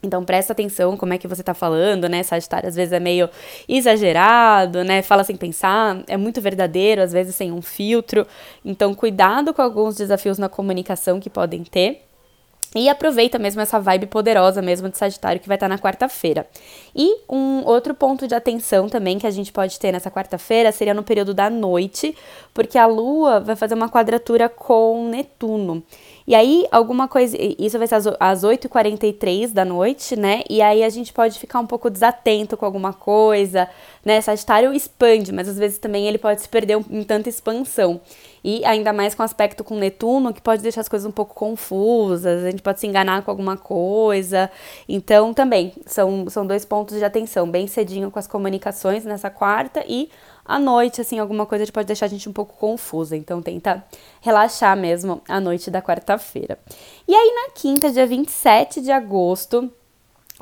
Então 0.04 0.24
presta 0.24 0.54
atenção 0.54 0.96
como 0.96 1.14
é 1.14 1.18
que 1.18 1.28
você 1.28 1.42
tá 1.42 1.54
falando, 1.54 2.08
né? 2.08 2.22
Sagitário 2.22 2.70
às 2.70 2.76
vezes 2.76 2.94
é 2.94 3.00
meio 3.00 3.30
exagerado, 3.68 4.84
né? 4.84 5.02
Fala 5.02 5.24
sem 5.24 5.36
pensar, 5.36 6.04
é 6.08 6.16
muito 6.16 6.40
verdadeiro, 6.40 7.02
às 7.02 7.12
vezes 7.12 7.36
sem 7.36 7.52
um 7.52 7.62
filtro. 7.62 8.26
Então 8.64 8.94
cuidado 8.94 9.54
com 9.54 9.62
alguns 9.62 9.96
desafios 9.96 10.38
na 10.38 10.48
comunicação 10.48 11.20
que 11.20 11.30
podem 11.30 11.64
ter. 11.64 12.04
E 12.76 12.90
aproveita 12.90 13.40
mesmo 13.40 13.62
essa 13.62 13.80
vibe 13.80 14.08
poderosa 14.08 14.62
mesmo 14.62 14.90
de 14.90 14.98
Sagitário 14.98 15.40
que 15.40 15.48
vai 15.48 15.56
estar 15.56 15.70
na 15.70 15.80
quarta-feira. 15.80 16.46
E 16.96 17.22
um 17.30 17.66
outro 17.66 17.94
ponto 17.96 18.28
de 18.28 18.36
atenção 18.36 18.90
também 18.90 19.18
que 19.18 19.26
a 19.26 19.32
gente 19.32 19.52
pode 19.52 19.80
ter 19.80 19.92
nessa 19.92 20.12
quarta-feira 20.12 20.72
seria 20.72 20.94
no 20.94 21.02
período 21.02 21.34
da 21.34 21.50
noite, 21.50 22.16
porque 22.54 22.78
a 22.78 22.86
Lua 22.86 23.40
vai 23.40 23.56
fazer 23.56 23.74
uma 23.74 23.90
quadratura 23.90 24.50
com 24.50 25.10
Netuno. 25.10 25.82
E 26.28 26.36
aí, 26.36 26.68
alguma 26.74 27.08
coisa. 27.08 27.38
Isso 27.58 27.78
vai 27.78 27.88
ser 27.88 27.96
às 28.20 28.44
8h43 28.44 29.54
da 29.54 29.64
noite, 29.64 30.14
né? 30.18 30.44
E 30.50 30.62
aí 30.62 30.84
a 30.84 30.90
gente 30.90 31.14
pode 31.14 31.40
ficar 31.40 31.62
um 31.62 31.66
pouco 31.66 31.90
desatento 31.90 32.58
com 32.58 32.66
alguma 32.66 32.92
coisa, 32.92 33.70
né? 34.04 34.20
Sagitário 34.20 34.74
expande, 34.74 35.32
mas 35.32 35.48
às 35.48 35.58
vezes 35.58 35.78
também 35.78 36.06
ele 36.06 36.18
pode 36.18 36.42
se 36.42 36.50
perder 36.50 36.84
em 36.92 37.04
tanta 37.04 37.30
expansão. 37.30 38.02
E 38.44 38.64
ainda 38.66 38.92
mais 38.92 39.16
com 39.16 39.24
aspecto 39.24 39.64
com 39.64 39.78
Netuno, 39.78 40.34
que 40.34 40.42
pode 40.42 40.62
deixar 40.62 40.82
as 40.82 40.90
coisas 40.90 41.06
um 41.06 41.12
pouco 41.12 41.34
confusas, 41.34 42.44
a 42.44 42.52
gente 42.52 42.62
pode 42.62 42.82
se 42.82 42.88
enganar 42.88 43.22
com 43.22 43.32
alguma 43.32 43.56
coisa. 43.56 44.52
Então, 44.88 45.34
também, 45.34 45.74
são, 45.86 46.30
são 46.30 46.46
dois 46.46 46.66
pontos 46.66 46.98
de 46.98 47.06
atenção, 47.06 47.50
bem 47.50 47.68
cedinho 47.68 48.12
com 48.12 48.20
as 48.20 48.28
comunicações 48.28 49.06
nessa 49.06 49.30
quarta 49.30 49.82
e 49.88 50.10
à 50.48 50.58
noite, 50.58 51.02
assim, 51.02 51.20
alguma 51.20 51.46
coisa 51.46 51.70
pode 51.72 51.88
deixar 51.88 52.06
a 52.06 52.10
gente 52.10 52.30
um 52.30 52.34
pouco 52.34 52.56
confusa. 52.58 53.18
Então, 53.18 53.42
tenta 53.42 53.84
relaxar 54.22 54.78
mesmo 54.78 55.22
a 55.28 55.40
noite 55.40 55.70
da 55.70 55.82
quarta-feira. 55.82 56.58
E 57.08 57.14
aí, 57.14 57.34
na 57.36 57.52
quinta, 57.54 57.92
dia 57.92 58.08
27 58.08 58.82
de 58.82 58.92
agosto, 58.92 59.70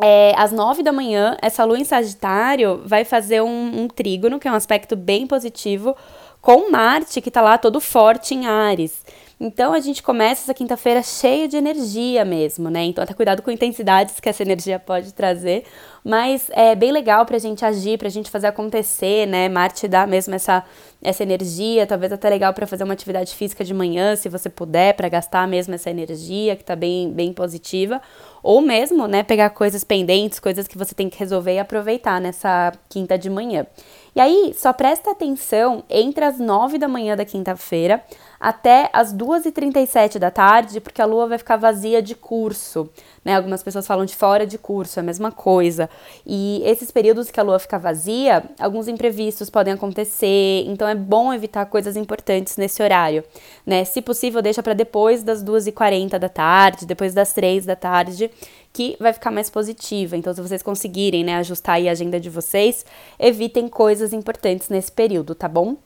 é, 0.02 0.34
às 0.38 0.52
nove 0.52 0.84
da 0.84 0.92
manhã, 0.92 1.38
essa 1.42 1.64
lua 1.64 1.80
em 1.80 1.84
Sagitário 1.84 2.82
vai 2.86 3.04
fazer 3.04 3.42
um, 3.42 3.82
um 3.82 3.88
trígono, 3.88 4.40
que 4.40 4.48
é 4.48 4.52
um 4.52 4.56
aspecto 4.56 4.96
bem 4.96 5.26
positivo, 5.26 5.96
com 6.42 6.70
Marte, 6.70 7.22
que 7.22 7.30
está 7.30 7.42
lá 7.42 7.58
todo 7.58 7.80
forte 7.80 8.36
em 8.36 8.46
Ares. 8.46 9.04
Então 9.40 9.74
a 9.74 9.80
gente 9.80 10.02
começa 10.02 10.44
essa 10.44 10.54
quinta-feira 10.54 11.04
cheia 11.04 11.48
de 11.48 11.58
energia 11.58 12.24
mesmo, 12.24 12.70
né? 12.70 12.84
Então 12.86 13.04
até 13.04 13.14
cuidado 13.14 13.42
com 13.42 13.52
intensidades 13.52 14.20
que 14.20 14.30
essa 14.30 14.44
energia 14.44 14.80
pode 14.80 15.14
trazer, 15.14 15.66
mas 16.04 16.50
é 16.52 16.74
bem 16.74 16.92
legal 16.92 17.26
pra 17.26 17.38
gente 17.38 17.66
agir, 17.66 17.98
pra 17.98 18.08
gente 18.08 18.32
fazer 18.32 18.48
acontecer, 18.48 19.28
né? 19.28 19.50
Marte 19.50 19.88
dá 19.88 20.08
mesmo 20.08 20.34
essa 20.36 20.64
essa 21.04 21.22
energia, 21.22 21.86
talvez 21.86 22.12
até 22.12 22.28
legal 22.30 22.52
para 22.52 22.66
fazer 22.66 22.84
uma 22.84 22.94
atividade 22.94 23.36
física 23.36 23.64
de 23.64 23.76
manhã, 23.76 24.16
se 24.16 24.28
você 24.28 24.50
puder, 24.50 24.96
para 24.96 25.08
gastar 25.08 25.48
mesmo 25.48 25.76
essa 25.76 25.90
energia 25.92 26.56
que 26.56 26.64
tá 26.64 26.76
bem 26.76 27.12
bem 27.12 27.32
positiva, 27.34 28.02
ou 28.42 28.62
mesmo, 28.62 29.06
né, 29.08 29.22
pegar 29.22 29.50
coisas 29.52 29.84
pendentes, 29.84 30.40
coisas 30.40 30.68
que 30.68 30.78
você 30.78 30.96
tem 30.96 31.10
que 31.10 31.20
resolver 31.20 31.54
e 31.56 31.60
aproveitar 31.60 32.20
nessa 32.22 32.72
quinta 32.90 33.18
de 33.18 33.30
manhã. 33.30 33.68
E 34.16 34.22
aí, 34.22 34.56
só 34.58 34.72
presta 34.72 35.12
atenção 35.12 35.84
entre 35.90 36.24
as 36.24 36.40
9 36.40 36.78
da 36.78 36.88
manhã 36.88 37.18
da 37.18 37.26
quinta-feira 37.26 38.02
até 38.40 38.90
as 38.94 39.14
2h37 39.14 40.20
da 40.20 40.32
tarde, 40.32 40.80
porque 40.80 41.02
a 41.02 41.06
lua 41.06 41.28
vai 41.28 41.38
ficar 41.38 41.58
vazia 41.58 42.02
de 42.02 42.16
curso, 42.16 42.90
né? 43.26 43.36
Algumas 43.36 43.62
pessoas 43.62 43.86
falam 43.86 44.06
de 44.06 44.16
fora 44.16 44.46
de 44.46 44.58
curso, 44.58 45.00
é 45.00 45.02
a 45.02 45.04
mesma 45.04 45.32
coisa. 45.32 45.90
E 46.26 46.62
esses 46.64 46.92
períodos 46.92 47.30
que 47.30 47.40
a 47.40 47.44
lua 47.44 47.60
fica 47.60 47.78
vazia, 47.78 48.44
alguns 48.60 48.88
imprevistos 48.88 49.50
podem 49.50 49.74
acontecer, 49.74 50.64
então 50.68 50.88
é 50.88 50.96
bom 50.96 51.34
evitar 51.34 51.66
coisas 51.66 51.98
importantes 51.98 52.56
nesse 52.56 52.82
horário, 52.82 53.24
né? 53.66 53.84
Se 53.84 54.02
possível, 54.02 54.42
deixa 54.42 54.64
para 54.64 54.74
depois 54.74 55.24
das 55.24 55.44
2h40 55.44 56.18
da 56.18 56.30
tarde, 56.30 56.86
depois 56.86 57.14
das 57.14 57.34
3 57.34 57.66
da 57.66 57.76
tarde, 57.76 58.32
que 58.76 58.98
vai 59.00 59.14
ficar 59.14 59.32
mais 59.32 59.50
positiva. 59.50 60.18
Então, 60.18 60.34
se 60.34 60.42
vocês 60.42 60.62
conseguirem, 60.62 61.24
né, 61.24 61.36
ajustar 61.36 61.80
a 61.80 61.92
agenda 61.92 62.20
de 62.20 62.30
vocês, 62.30 62.86
evitem 63.18 63.70
coisas 63.70 64.12
importantes 64.12 64.68
nesse 64.68 64.92
período, 64.92 65.34
tá 65.34 65.48
bom? 65.48 65.78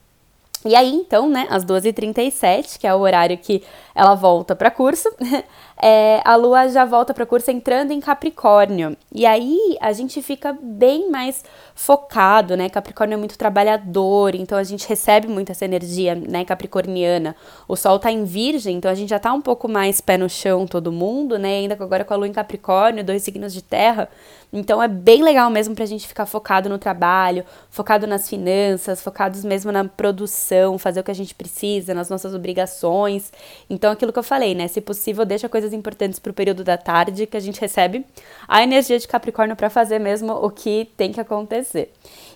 E 0.65 0.75
aí, 0.75 0.91
então, 0.91 1.29
né, 1.29 1.45
às 1.51 1.63
12h37, 1.63 2.79
que 2.79 2.87
é 2.87 2.93
o 2.93 2.99
horário 2.99 3.37
que 3.37 3.63
ela 3.93 4.15
volta 4.15 4.55
para 4.55 4.71
curso, 4.71 5.07
é, 5.81 6.21
a 6.25 6.35
lua 6.35 6.67
já 6.67 6.83
volta 6.83 7.13
para 7.13 7.25
curso 7.25 7.49
entrando 7.49 7.91
em 7.91 7.99
Capricórnio. 7.99 8.97
E 9.13 9.25
aí 9.25 9.77
a 9.79 9.93
gente 9.93 10.21
fica 10.21 10.57
bem 10.61 11.09
mais 11.09 11.43
focado, 11.73 12.57
né? 12.57 12.67
Capricórnio 12.67 13.13
é 13.13 13.17
muito 13.17 13.37
trabalhador, 13.37 14.35
então 14.35 14.57
a 14.57 14.63
gente 14.63 14.87
recebe 14.87 15.27
muito 15.27 15.51
essa 15.51 15.63
energia, 15.63 16.15
né, 16.15 16.43
capricorniana. 16.43 17.35
O 17.67 17.77
sol 17.77 17.97
tá 17.97 18.11
em 18.11 18.25
Virgem, 18.25 18.75
então 18.75 18.91
a 18.91 18.95
gente 18.95 19.09
já 19.09 19.19
tá 19.19 19.31
um 19.31 19.41
pouco 19.41 19.69
mais 19.69 20.01
pé 20.01 20.17
no 20.17 20.29
chão 20.29 20.67
todo 20.67 20.91
mundo, 20.91 21.39
né? 21.39 21.59
Ainda 21.59 21.75
agora 21.75 22.03
com 22.03 22.13
a 22.13 22.17
lua 22.17 22.27
em 22.27 22.33
Capricórnio, 22.33 23.03
dois 23.03 23.23
signos 23.23 23.53
de 23.53 23.61
terra. 23.61 24.09
Então 24.51 24.81
é 24.81 24.87
bem 24.87 25.21
legal 25.21 25.49
mesmo 25.49 25.75
pra 25.75 25.85
gente 25.85 26.07
ficar 26.07 26.25
focado 26.25 26.67
no 26.67 26.79
trabalho, 26.79 27.45
focado 27.69 28.07
nas 28.07 28.27
finanças, 28.27 28.99
focados 28.99 29.45
mesmo 29.45 29.71
na 29.71 29.85
produção, 29.85 30.77
fazer 30.77 30.99
o 30.99 31.03
que 31.03 31.11
a 31.11 31.15
gente 31.15 31.35
precisa, 31.35 31.93
nas 31.93 32.09
nossas 32.09 32.33
obrigações. 32.33 33.31
Então 33.69 33.91
aquilo 33.91 34.11
que 34.11 34.19
eu 34.19 34.23
falei, 34.23 34.55
né? 34.55 34.67
Se 34.67 34.81
possível, 34.81 35.23
deixa 35.23 35.47
importantes 35.73 36.19
pro 36.19 36.33
período 36.33 36.63
da 36.63 36.77
tarde 36.77 37.25
que 37.25 37.37
a 37.37 37.39
gente 37.39 37.59
recebe 37.59 38.05
a 38.47 38.61
energia 38.61 38.99
de 38.99 39.07
Capricórnio 39.07 39.55
para 39.55 39.69
fazer 39.69 39.99
mesmo 39.99 40.33
o 40.33 40.49
que 40.49 40.89
tem 40.95 41.11
que 41.11 41.19
acontecer 41.19 41.39
acontecer. 41.49 41.91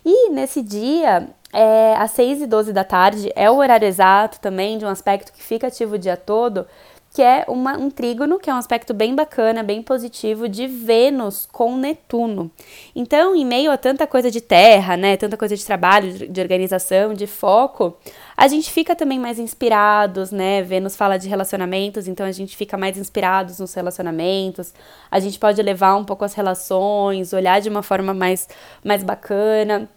E 0.05 0.29
nesse 0.29 0.61
dia, 0.61 1.27
é, 1.51 1.95
às 1.95 2.11
6 2.11 2.41
e 2.41 2.47
12 2.47 2.73
da 2.73 2.83
tarde, 2.83 3.31
é 3.35 3.49
o 3.49 3.57
horário 3.57 3.87
exato 3.87 4.39
também 4.39 4.77
de 4.77 4.85
um 4.85 4.89
aspecto 4.89 5.31
que 5.33 5.43
fica 5.43 5.67
ativo 5.67 5.95
o 5.95 5.99
dia 5.99 6.17
todo, 6.17 6.65
que 7.13 7.22
é 7.22 7.46
uma, 7.48 7.77
um 7.77 7.91
trígono, 7.91 8.39
que 8.39 8.50
é 8.50 8.53
um 8.53 8.58
aspecto 8.58 8.91
bem 8.91 9.13
bacana, 9.13 9.62
bem 9.62 9.84
positivo 9.84 10.50
de 10.50 10.65
Vênus 10.65 11.48
com 11.51 11.77
Netuno. 11.77 12.50
Então, 12.96 13.36
em 13.36 13.46
meio 13.46 13.72
a 13.72 13.77
tanta 13.77 14.08
coisa 14.08 14.32
de 14.32 14.41
terra, 14.41 14.98
né, 14.98 15.15
tanta 15.15 15.38
coisa 15.38 15.55
de 15.55 15.63
trabalho, 15.63 16.27
de, 16.27 16.41
organização, 16.41 17.13
de 17.13 17.27
foco, 17.27 17.96
a 18.36 18.48
gente 18.48 18.72
fica 18.72 18.96
também 18.96 19.20
mais 19.20 19.38
inspirados, 19.38 20.32
né? 20.32 20.63
Vênus 20.63 20.96
fala 20.96 21.17
de 21.17 21.29
relacionamentos, 21.29 22.08
então 22.08 22.25
a 22.25 22.32
gente 22.32 22.58
fica 22.58 22.75
mais 22.75 22.98
inspirados 22.98 23.60
nos 23.60 23.75
relacionamentos. 23.75 24.74
A 25.12 25.20
gente 25.20 25.38
pode 25.38 25.62
levar 25.62 25.96
um 25.96 26.03
pouco 26.03 26.25
as 26.25 26.34
relações, 26.34 27.32
olhar 27.32 27.62
de 27.62 27.70
uma 27.70 27.84
forma 27.84 28.12
mais, 28.15 28.50
mais 28.84 29.03
bacana. 29.03 29.88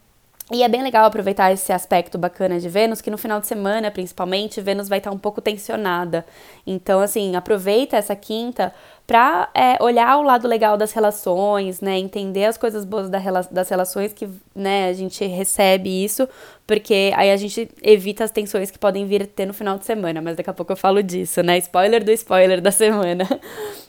E 0.52 0.62
é 0.62 0.68
bem 0.68 0.80
legal 0.80 1.04
aproveitar 1.04 1.52
esse 1.52 1.72
aspecto 1.72 2.16
bacana 2.16 2.60
de 2.60 2.68
Vênus, 2.68 3.00
que 3.00 3.10
no 3.10 3.18
final 3.18 3.40
de 3.40 3.48
semana, 3.48 3.90
principalmente, 3.90 4.60
Vênus 4.60 4.88
vai 4.88 4.98
estar 4.98 5.10
um 5.10 5.18
pouco 5.18 5.40
tensionada. 5.40 6.24
Então, 6.64 7.00
assim, 7.00 7.34
aproveita 7.34 7.96
essa 7.96 8.14
quinta 8.14 8.72
para 9.06 9.48
é, 9.54 9.80
olhar 9.80 10.18
o 10.18 10.22
lado 10.22 10.48
legal 10.48 10.76
das 10.76 10.92
relações, 10.92 11.80
né? 11.80 11.96
Entender 11.96 12.44
as 12.44 12.58
coisas 12.58 12.84
boas 12.84 13.08
da, 13.08 13.20
das 13.50 13.68
relações 13.68 14.12
que 14.12 14.28
né, 14.54 14.88
a 14.88 14.92
gente 14.92 15.24
recebe 15.24 16.04
isso, 16.04 16.28
porque 16.66 17.12
aí 17.14 17.30
a 17.30 17.36
gente 17.36 17.70
evita 17.82 18.24
as 18.24 18.32
tensões 18.32 18.70
que 18.70 18.78
podem 18.78 19.06
vir 19.06 19.26
ter 19.26 19.46
no 19.46 19.54
final 19.54 19.78
de 19.78 19.84
semana, 19.84 20.20
mas 20.20 20.36
daqui 20.36 20.50
a 20.50 20.52
pouco 20.52 20.72
eu 20.72 20.76
falo 20.76 21.02
disso, 21.02 21.40
né? 21.42 21.56
Spoiler 21.58 22.02
do 22.02 22.10
spoiler 22.10 22.60
da 22.60 22.70
semana. 22.70 23.26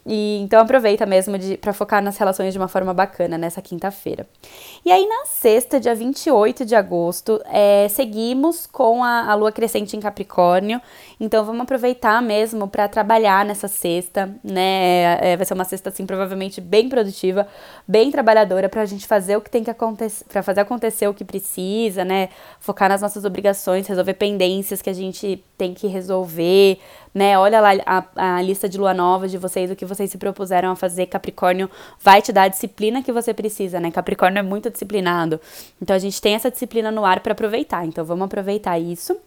E 0.09 0.39
então 0.41 0.61
aproveita 0.61 1.05
mesmo 1.05 1.37
para 1.59 1.73
focar 1.73 2.01
nas 2.01 2.17
relações 2.17 2.53
de 2.53 2.57
uma 2.57 2.69
forma 2.69 2.93
bacana 2.93 3.37
nessa 3.37 3.61
quinta-feira. 3.61 4.25
E 4.85 4.89
aí 4.89 5.05
na 5.05 5.25
sexta, 5.25 5.81
dia 5.81 5.93
28 5.93 6.63
de 6.63 6.75
agosto, 6.75 7.41
é, 7.43 7.89
seguimos 7.89 8.65
com 8.65 9.03
a, 9.03 9.29
a 9.29 9.35
lua 9.35 9.51
crescente 9.51 9.97
em 9.97 9.99
Capricórnio. 9.99 10.79
Então 11.19 11.43
vamos 11.43 11.63
aproveitar 11.63 12.21
mesmo 12.21 12.69
para 12.69 12.87
trabalhar 12.87 13.43
nessa 13.43 13.67
sexta, 13.67 14.33
né? 14.41 15.06
É, 15.21 15.37
vai 15.37 15.45
ser 15.45 15.53
uma 15.53 15.63
sexta 15.63 15.89
assim 15.89 16.05
provavelmente 16.05 16.59
bem 16.59 16.89
produtiva, 16.89 17.47
bem 17.87 18.11
trabalhadora 18.11 18.69
para 18.69 18.81
a 18.81 18.85
gente 18.85 19.07
fazer 19.07 19.37
o 19.37 19.41
que 19.41 19.49
tem 19.49 19.63
que 19.63 19.69
acontecer, 19.69 20.25
para 20.25 20.43
fazer 20.43 20.61
acontecer 20.61 21.07
o 21.07 21.13
que 21.13 21.23
precisa, 21.23 22.03
né? 22.03 22.29
Focar 22.59 22.89
nas 22.89 23.01
nossas 23.01 23.25
obrigações, 23.25 23.87
resolver 23.87 24.13
pendências 24.13 24.81
que 24.81 24.89
a 24.89 24.93
gente 24.93 25.43
tem 25.57 25.73
que 25.73 25.87
resolver, 25.87 26.79
né? 27.13 27.37
Olha 27.39 27.59
lá 27.59 27.71
a, 27.85 28.37
a 28.37 28.41
lista 28.41 28.69
de 28.69 28.77
lua 28.77 28.93
nova 28.93 29.27
de 29.27 29.37
vocês, 29.39 29.71
o 29.71 29.75
que 29.75 29.85
vocês 29.85 30.11
se 30.11 30.17
propuseram 30.19 30.69
a 30.69 30.75
fazer. 30.75 31.07
Capricórnio 31.07 31.67
vai 31.99 32.21
te 32.21 32.31
dar 32.31 32.43
a 32.43 32.47
disciplina 32.47 33.01
que 33.01 33.11
você 33.11 33.33
precisa, 33.33 33.79
né? 33.79 33.89
Capricórnio 33.89 34.39
é 34.39 34.43
muito 34.43 34.69
disciplinado. 34.69 35.41
Então 35.81 35.95
a 35.95 35.99
gente 35.99 36.21
tem 36.21 36.35
essa 36.35 36.51
disciplina 36.51 36.91
no 36.91 37.03
ar 37.03 37.21
para 37.21 37.31
aproveitar. 37.31 37.85
Então 37.85 38.05
vamos 38.05 38.25
aproveitar 38.25 38.77
isso. 38.77 39.17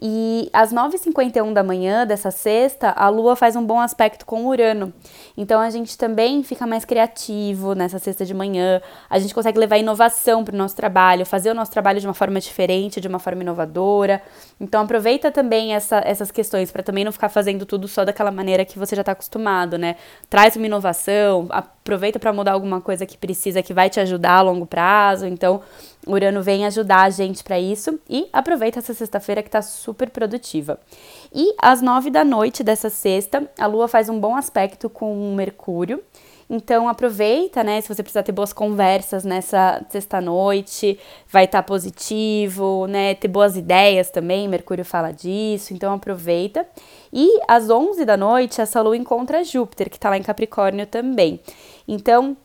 E 0.00 0.48
às 0.52 0.72
9h51 0.72 1.52
da 1.52 1.64
manhã 1.64 2.06
dessa 2.06 2.30
sexta, 2.30 2.90
a 2.90 3.08
lua 3.08 3.34
faz 3.34 3.56
um 3.56 3.64
bom 3.64 3.80
aspecto 3.80 4.24
com 4.24 4.46
Urano. 4.46 4.92
Então 5.40 5.58
a 5.58 5.70
gente 5.70 5.96
também 5.96 6.42
fica 6.42 6.66
mais 6.66 6.84
criativo 6.84 7.74
nessa 7.74 7.98
sexta 7.98 8.26
de 8.26 8.34
manhã. 8.34 8.78
A 9.08 9.18
gente 9.18 9.32
consegue 9.32 9.58
levar 9.58 9.78
inovação 9.78 10.44
para 10.44 10.54
o 10.54 10.58
nosso 10.58 10.76
trabalho, 10.76 11.24
fazer 11.24 11.50
o 11.50 11.54
nosso 11.54 11.72
trabalho 11.72 11.98
de 11.98 12.06
uma 12.06 12.12
forma 12.12 12.38
diferente, 12.38 13.00
de 13.00 13.08
uma 13.08 13.18
forma 13.18 13.40
inovadora. 13.40 14.20
Então 14.60 14.82
aproveita 14.82 15.32
também 15.32 15.74
essa, 15.74 16.02
essas 16.04 16.30
questões 16.30 16.70
para 16.70 16.82
também 16.82 17.06
não 17.06 17.10
ficar 17.10 17.30
fazendo 17.30 17.64
tudo 17.64 17.88
só 17.88 18.04
daquela 18.04 18.30
maneira 18.30 18.66
que 18.66 18.78
você 18.78 18.94
já 18.94 19.00
está 19.00 19.12
acostumado, 19.12 19.78
né? 19.78 19.96
Traz 20.28 20.56
uma 20.56 20.66
inovação, 20.66 21.46
aproveita 21.48 22.18
para 22.18 22.34
mudar 22.34 22.52
alguma 22.52 22.82
coisa 22.82 23.06
que 23.06 23.16
precisa 23.16 23.62
que 23.62 23.72
vai 23.72 23.88
te 23.88 23.98
ajudar 23.98 24.34
a 24.34 24.42
longo 24.42 24.66
prazo. 24.66 25.24
Então, 25.24 25.62
Urano 26.06 26.42
vem 26.42 26.64
ajudar 26.66 27.02
a 27.02 27.10
gente 27.10 27.44
para 27.44 27.58
isso 27.58 27.98
e 28.08 28.28
aproveita 28.32 28.78
essa 28.78 28.94
sexta-feira 28.94 29.42
que 29.42 29.48
está 29.48 29.60
super 29.60 30.10
produtiva. 30.10 30.78
E 31.32 31.54
às 31.60 31.82
nove 31.82 32.10
da 32.10 32.24
noite 32.24 32.62
dessa 32.62 32.88
sexta, 32.88 33.48
a 33.58 33.66
Lua 33.66 33.86
faz 33.86 34.08
um 34.08 34.18
bom 34.18 34.34
aspecto 34.34 34.88
com 34.88 35.34
Mercúrio. 35.34 36.02
Então 36.52 36.88
aproveita, 36.88 37.62
né? 37.62 37.80
Se 37.80 37.88
você 37.88 38.02
precisar 38.02 38.24
ter 38.24 38.32
boas 38.32 38.52
conversas 38.52 39.22
nessa 39.22 39.84
sexta-noite, 39.88 40.98
vai 41.28 41.44
estar 41.44 41.62
tá 41.62 41.62
positivo, 41.62 42.88
né? 42.88 43.14
Ter 43.14 43.28
boas 43.28 43.56
ideias 43.56 44.10
também, 44.10 44.48
Mercúrio 44.48 44.84
fala 44.84 45.12
disso, 45.12 45.72
então 45.72 45.94
aproveita. 45.94 46.66
E 47.12 47.40
às 47.46 47.70
11 47.70 48.04
da 48.04 48.16
noite, 48.16 48.60
essa 48.60 48.80
lua 48.82 48.96
encontra 48.96 49.44
Júpiter, 49.44 49.88
que 49.88 49.96
está 49.96 50.10
lá 50.10 50.18
em 50.18 50.22
Capricórnio 50.24 50.86
também. 50.86 51.38
Então, 51.86 52.36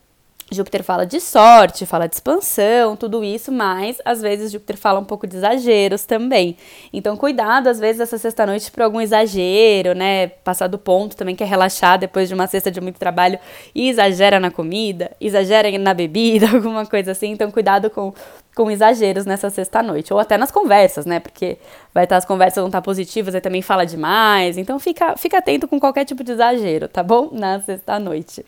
Júpiter 0.51 0.83
fala 0.83 1.07
de 1.07 1.19
sorte, 1.19 1.87
fala 1.87 2.07
de 2.07 2.15
expansão, 2.15 2.95
tudo 2.95 3.23
isso, 3.23 3.51
mas 3.51 3.97
às 4.05 4.21
vezes 4.21 4.51
Júpiter 4.51 4.77
fala 4.77 4.99
um 4.99 5.03
pouco 5.03 5.25
de 5.25 5.35
exageros 5.35 6.05
também. 6.05 6.55
Então, 6.93 7.17
cuidado, 7.17 7.67
às 7.67 7.79
vezes, 7.79 7.99
essa 7.99 8.17
sexta-noite 8.17 8.71
por 8.71 8.83
algum 8.83 9.01
exagero, 9.01 9.95
né? 9.95 10.27
Passar 10.27 10.67
do 10.67 10.77
ponto 10.77 11.15
também, 11.15 11.35
quer 11.35 11.47
relaxar 11.47 11.97
depois 11.97 12.27
de 12.27 12.35
uma 12.35 12.45
sexta 12.45 12.69
de 12.69 12.79
muito 12.79 12.99
trabalho 12.99 13.39
e 13.73 13.89
exagera 13.89 14.39
na 14.39 14.51
comida, 14.51 15.11
exagera 15.19 15.75
na 15.79 15.95
bebida, 15.95 16.47
alguma 16.53 16.85
coisa 16.85 17.11
assim. 17.11 17.31
Então, 17.31 17.49
cuidado 17.49 17.89
com 17.89 18.13
com 18.55 18.71
exageros 18.71 19.25
nessa 19.25 19.49
sexta-noite, 19.49 20.13
ou 20.13 20.19
até 20.19 20.37
nas 20.37 20.49
conversas, 20.49 21.05
né? 21.05 21.19
Porque 21.19 21.57
vai 21.93 22.05
estar 22.05 22.15
as 22.15 22.25
conversas 22.25 22.61
vão 22.61 22.67
estar 22.67 22.81
positivas, 22.81 23.35
aí 23.35 23.41
também 23.41 23.61
fala 23.61 23.85
demais. 23.85 24.57
Então 24.57 24.79
fica, 24.79 25.17
fica 25.17 25.39
atento 25.39 25.67
com 25.67 25.79
qualquer 25.79 26.05
tipo 26.05 26.23
de 26.23 26.31
exagero, 26.31 26.87
tá 26.87 27.03
bom? 27.03 27.29
Na 27.33 27.59
sexta-noite. 27.59 28.45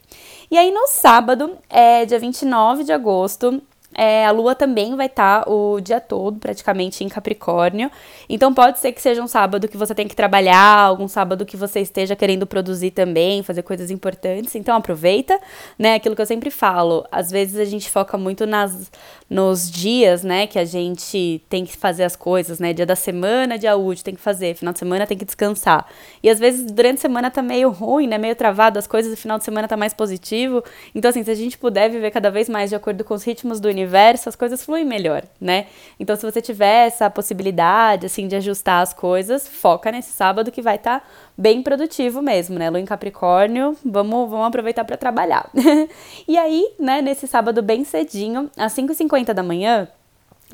E 0.49 0.57
aí 0.57 0.71
no 0.71 0.87
sábado, 0.87 1.57
é 1.69 2.05
dia 2.05 2.17
29 2.17 2.85
de 2.85 2.93
agosto, 2.93 3.61
é, 3.97 4.27
a 4.27 4.31
lua 4.31 4.53
também 4.53 4.95
vai 4.95 5.07
estar 5.07 5.43
tá 5.43 5.51
o 5.51 5.81
dia 5.81 5.99
todo, 5.99 6.39
praticamente, 6.39 7.03
em 7.03 7.09
Capricórnio. 7.09 7.89
Então 8.29 8.53
pode 8.53 8.77
ser 8.77 8.91
que 8.91 9.01
seja 9.01 9.23
um 9.23 9.27
sábado 9.27 9.67
que 9.67 9.75
você 9.75 9.95
tem 9.95 10.07
que 10.07 10.15
trabalhar, 10.15 10.77
algum 10.77 11.07
sábado 11.07 11.43
que 11.47 11.57
você 11.57 11.79
esteja 11.79 12.15
querendo 12.15 12.45
produzir 12.45 12.91
também, 12.91 13.41
fazer 13.41 13.63
coisas 13.63 13.89
importantes. 13.89 14.53
Então 14.53 14.75
aproveita, 14.75 15.39
né? 15.79 15.95
Aquilo 15.95 16.15
que 16.15 16.21
eu 16.21 16.27
sempre 16.27 16.51
falo. 16.51 17.03
Às 17.11 17.31
vezes 17.31 17.59
a 17.59 17.65
gente 17.65 17.89
foca 17.89 18.19
muito 18.19 18.45
nas, 18.45 18.91
nos 19.27 19.69
dias, 19.69 20.23
né, 20.23 20.45
que 20.45 20.59
a 20.59 20.65
gente 20.65 21.43
tem 21.49 21.65
que 21.65 21.75
fazer 21.75 22.03
as 22.03 22.15
coisas, 22.15 22.59
né? 22.59 22.73
Dia 22.73 22.85
da 22.85 22.95
semana, 22.95 23.57
dia 23.57 23.75
útil, 23.75 24.03
tem 24.05 24.13
que 24.15 24.21
fazer, 24.21 24.55
final 24.55 24.73
de 24.73 24.79
semana 24.79 25.07
tem 25.07 25.17
que 25.17 25.25
descansar. 25.25 25.87
E 26.21 26.29
às 26.29 26.37
vezes 26.37 26.71
durante 26.71 26.99
a 26.99 27.01
semana 27.01 27.31
tá 27.31 27.41
meio 27.41 27.71
ruim, 27.71 28.05
né? 28.05 28.19
Meio 28.19 28.35
travado 28.35 28.77
as 28.77 28.85
coisas, 28.85 29.11
e 29.11 29.15
final 29.15 29.39
de 29.39 29.43
semana 29.43 29.67
tá 29.67 29.75
mais 29.75 29.93
positivo. 29.93 30.63
Então, 30.93 31.09
assim, 31.09 31.23
se 31.23 31.31
a 31.31 31.35
gente 31.35 31.57
puder 31.57 31.89
viver 31.89 32.11
cada 32.11 32.29
vez 32.29 32.47
mais 32.47 32.69
de 32.69 32.75
acordo 32.75 33.03
com 33.03 33.15
os 33.15 33.23
ritmos 33.23 33.59
do 33.59 33.67
universo, 33.67 33.86
as 33.95 34.35
coisas 34.35 34.63
fluem 34.63 34.85
melhor, 34.85 35.23
né? 35.39 35.67
Então, 35.99 36.15
se 36.15 36.23
você 36.23 36.41
tiver 36.41 36.87
essa 36.87 37.09
possibilidade, 37.09 38.05
assim, 38.05 38.27
de 38.27 38.35
ajustar 38.35 38.81
as 38.81 38.93
coisas, 38.93 39.47
foca 39.47 39.91
nesse 39.91 40.11
sábado 40.11 40.51
que 40.51 40.61
vai 40.61 40.75
estar 40.75 40.99
tá 40.99 41.05
bem 41.37 41.61
produtivo 41.61 42.21
mesmo, 42.21 42.57
né? 42.57 42.69
Lua 42.69 42.79
em 42.79 42.85
Capricórnio, 42.85 43.75
vamos, 43.85 44.29
vamos 44.29 44.47
aproveitar 44.47 44.83
para 44.83 44.97
trabalhar. 44.97 45.49
e 46.27 46.37
aí, 46.37 46.73
né, 46.79 47.01
nesse 47.01 47.27
sábado 47.27 47.61
bem 47.61 47.83
cedinho, 47.83 48.49
às 48.57 48.73
5h50 48.73 49.33
da 49.33 49.43
manhã, 49.43 49.87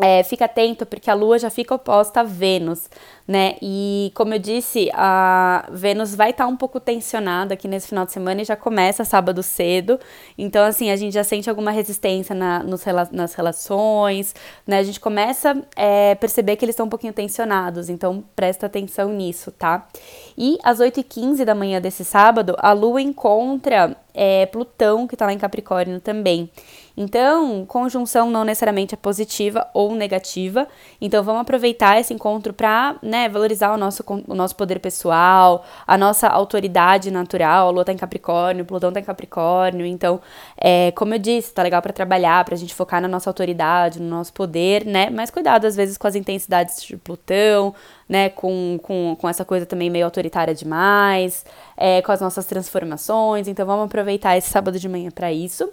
é, 0.02 0.24
fica 0.24 0.46
atento 0.46 0.86
porque 0.86 1.10
a 1.10 1.14
Lua 1.14 1.38
já 1.38 1.52
fica 1.52 1.76
oposta 1.76 2.22
a 2.22 2.24
Vênus, 2.24 2.90
né? 3.28 3.56
E 3.62 4.12
como 4.16 4.34
eu 4.34 4.40
disse, 4.40 4.90
a 4.92 5.68
Vênus 5.72 6.16
vai 6.16 6.32
estar 6.32 6.46
tá 6.46 6.50
um 6.50 6.58
pouco 6.58 6.80
tensionada 6.80 7.54
aqui 7.54 7.68
nesse 7.68 7.90
final 7.90 8.04
de 8.04 8.12
semana 8.12 8.42
e 8.42 8.46
já 8.46 8.56
começa 8.56 9.06
sábado 9.06 9.44
cedo. 9.44 10.00
Então, 10.36 10.66
assim, 10.66 10.90
a 10.90 10.96
gente 10.96 11.14
já 11.14 11.24
sente 11.24 11.48
alguma 11.48 11.70
resistência 11.70 12.34
na, 12.34 12.64
nos, 12.64 12.84
nas 13.12 13.36
relações, 13.36 14.34
né? 14.66 14.80
A 14.80 14.84
gente 14.84 15.00
começa 15.00 15.52
a 15.76 15.82
é, 15.82 16.16
perceber 16.16 16.56
que 16.56 16.66
eles 16.66 16.74
estão 16.74 16.88
um 16.88 16.90
pouquinho 16.90 17.14
tensionados, 17.14 17.88
então 17.88 18.24
presta 18.36 18.66
atenção 18.66 19.10
nisso, 19.10 19.52
tá? 19.52 19.88
E 20.36 20.58
às 20.64 20.80
8h15 20.80 21.46
da 21.46 21.54
manhã 21.54 21.80
desse 21.80 22.04
sábado, 22.04 22.56
a 22.58 22.74
Lua 22.74 23.00
encontra 23.00 23.96
é, 24.12 24.48
Plutão, 24.48 25.08
que 25.08 25.14
está 25.14 25.28
lá 25.28 25.34
em 25.34 25.38
Capricórnio 25.38 26.00
também. 26.00 26.50
Então, 26.96 27.66
conjunção 27.66 28.30
não 28.30 28.44
necessariamente 28.44 28.94
é 28.94 28.98
positiva 28.98 29.68
ou 29.74 29.96
negativa. 29.96 30.68
Então, 31.02 31.24
vamos 31.24 31.42
aproveitar 31.42 32.00
esse 32.00 32.14
encontro 32.14 32.54
para 32.54 32.96
né, 33.02 33.28
valorizar 33.28 33.74
o 33.74 33.78
nosso, 33.78 34.04
o 34.28 34.36
nosso 34.36 34.56
poder 34.56 34.80
pessoal, 34.80 35.66
a 35.88 35.98
nossa 35.98 36.28
autoridade 36.28 37.10
natural. 37.10 37.68
A 37.68 37.72
Lua 37.72 37.84
tá 37.84 37.92
em 37.92 37.98
Capricórnio, 37.98 38.64
Plutão 38.64 38.94
tá 38.94 39.00
em 39.00 39.04
Capricórnio. 39.04 39.86
Então, 39.88 40.22
é, 40.56 40.92
como 40.92 41.16
eu 41.16 41.20
disse, 41.20 41.52
tá 41.52 41.64
legal 41.64 41.82
para 41.82 41.92
trabalhar, 41.92 42.46
para 42.46 42.54
a 42.54 42.58
gente 42.58 42.76
focar 42.76 43.02
na 43.02 43.08
nossa 43.08 43.30
autoridade, 43.30 44.00
no 44.00 44.10
nosso 44.10 44.32
poder, 44.32 44.86
né? 44.86 45.10
Mas 45.10 45.32
cuidado 45.32 45.66
às 45.66 45.76
vezes 45.76 45.98
com 45.98 46.06
as 46.06 46.16
intensidades 46.16 46.84
de 46.84 46.96
Plutão, 46.96 47.74
né? 48.08 48.30
Com, 48.30 48.80
com, 48.84 49.18
com 49.20 49.28
essa 49.28 49.44
coisa 49.44 49.66
também 49.66 49.90
meio 49.90 50.06
autoritária 50.06 50.54
demais, 50.54 51.44
é, 51.76 52.04
com 52.04 52.12
as 52.12 52.22
nossas 52.22 52.46
transformações. 52.46 53.48
Então, 53.48 53.66
vamos 53.66 53.86
aproveitar 53.86 54.38
esse 54.38 54.50
sábado 54.50 54.80
de 54.80 54.88
manhã 54.88 55.10
para 55.10 55.34
isso. 55.34 55.72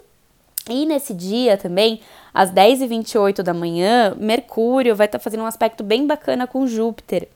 E 0.69 0.85
nesse 0.85 1.13
dia 1.13 1.57
também, 1.57 2.01
às 2.33 2.51
10h28 2.51 3.41
da 3.41 3.53
manhã, 3.53 4.15
Mercúrio 4.17 4.95
vai 4.95 5.07
estar 5.07 5.17
tá 5.17 5.23
fazendo 5.23 5.41
um 5.41 5.45
aspecto 5.45 5.83
bem 5.83 6.05
bacana 6.05 6.45
com 6.45 6.67
Júpiter. 6.67 7.27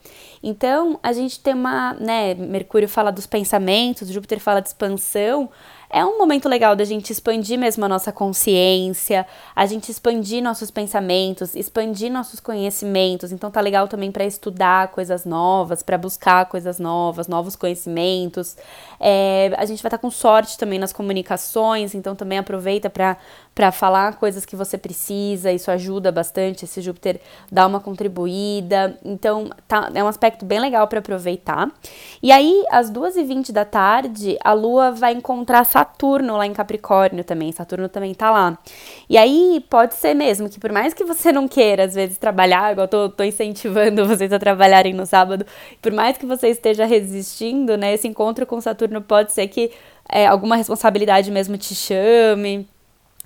Então, 0.42 0.98
a 1.02 1.12
gente 1.12 1.40
tem 1.40 1.54
uma, 1.54 1.94
né, 1.94 2.34
Mercúrio 2.34 2.88
fala 2.88 3.10
dos 3.10 3.26
pensamentos, 3.26 4.08
Júpiter 4.08 4.38
fala 4.38 4.60
de 4.60 4.68
expansão, 4.68 5.50
é 5.96 6.04
um 6.04 6.18
momento 6.18 6.46
legal 6.46 6.76
da 6.76 6.84
gente 6.84 7.10
expandir 7.10 7.58
mesmo 7.58 7.82
a 7.82 7.88
nossa 7.88 8.12
consciência, 8.12 9.26
a 9.54 9.64
gente 9.64 9.90
expandir 9.90 10.42
nossos 10.42 10.70
pensamentos, 10.70 11.54
expandir 11.56 12.12
nossos 12.12 12.38
conhecimentos. 12.38 13.32
Então 13.32 13.50
tá 13.50 13.62
legal 13.62 13.88
também 13.88 14.12
para 14.12 14.22
estudar 14.26 14.88
coisas 14.88 15.24
novas, 15.24 15.82
para 15.82 15.96
buscar 15.96 16.44
coisas 16.50 16.78
novas, 16.78 17.28
novos 17.28 17.56
conhecimentos. 17.56 18.58
É, 19.00 19.54
a 19.56 19.64
gente 19.64 19.82
vai 19.82 19.88
estar 19.88 19.96
tá 19.96 19.98
com 19.98 20.10
sorte 20.10 20.58
também 20.58 20.78
nas 20.78 20.92
comunicações, 20.92 21.94
então 21.94 22.14
também 22.14 22.36
aproveita 22.36 22.90
para 22.90 23.16
falar 23.72 24.16
coisas 24.16 24.44
que 24.44 24.54
você 24.54 24.76
precisa, 24.76 25.50
isso 25.50 25.70
ajuda 25.70 26.12
bastante. 26.12 26.66
Esse 26.66 26.82
Júpiter 26.82 27.18
dá 27.50 27.66
uma 27.66 27.80
contribuída, 27.80 28.98
então 29.02 29.48
tá, 29.66 29.90
é 29.94 30.04
um 30.04 30.06
aspecto 30.06 30.44
bem 30.44 30.60
legal 30.60 30.86
para 30.86 30.98
aproveitar. 30.98 31.70
E 32.22 32.30
aí, 32.30 32.64
às 32.70 32.90
2h20 32.90 33.52
da 33.52 33.64
tarde, 33.64 34.36
a 34.44 34.52
Lua 34.52 34.90
vai 34.92 35.14
encontrar 35.14 35.64
Saturno 35.64 36.36
lá 36.36 36.46
em 36.46 36.52
Capricórnio 36.52 37.24
também. 37.24 37.50
Saturno 37.50 37.88
também 37.88 38.12
tá 38.12 38.30
lá. 38.30 38.58
E 39.08 39.16
aí 39.16 39.64
pode 39.70 39.94
ser 39.94 40.12
mesmo 40.12 40.50
que 40.50 40.60
por 40.60 40.70
mais 40.70 40.92
que 40.92 41.02
você 41.02 41.32
não 41.32 41.48
queira, 41.48 41.84
às 41.84 41.94
vezes, 41.94 42.18
trabalhar, 42.18 42.72
igual 42.72 42.84
eu 42.84 42.88
tô, 42.88 43.08
tô 43.08 43.24
incentivando 43.24 44.04
vocês 44.06 44.34
a 44.34 44.38
trabalharem 44.38 44.92
no 44.92 45.06
sábado, 45.06 45.46
por 45.80 45.92
mais 45.92 46.18
que 46.18 46.26
você 46.26 46.48
esteja 46.48 46.84
resistindo, 46.84 47.78
né? 47.78 47.94
Esse 47.94 48.06
encontro 48.06 48.44
com 48.44 48.60
Saturno 48.60 49.00
pode 49.00 49.32
ser 49.32 49.48
que 49.48 49.70
é, 50.06 50.26
alguma 50.26 50.56
responsabilidade 50.56 51.30
mesmo 51.30 51.56
te 51.56 51.74
chame 51.74 52.68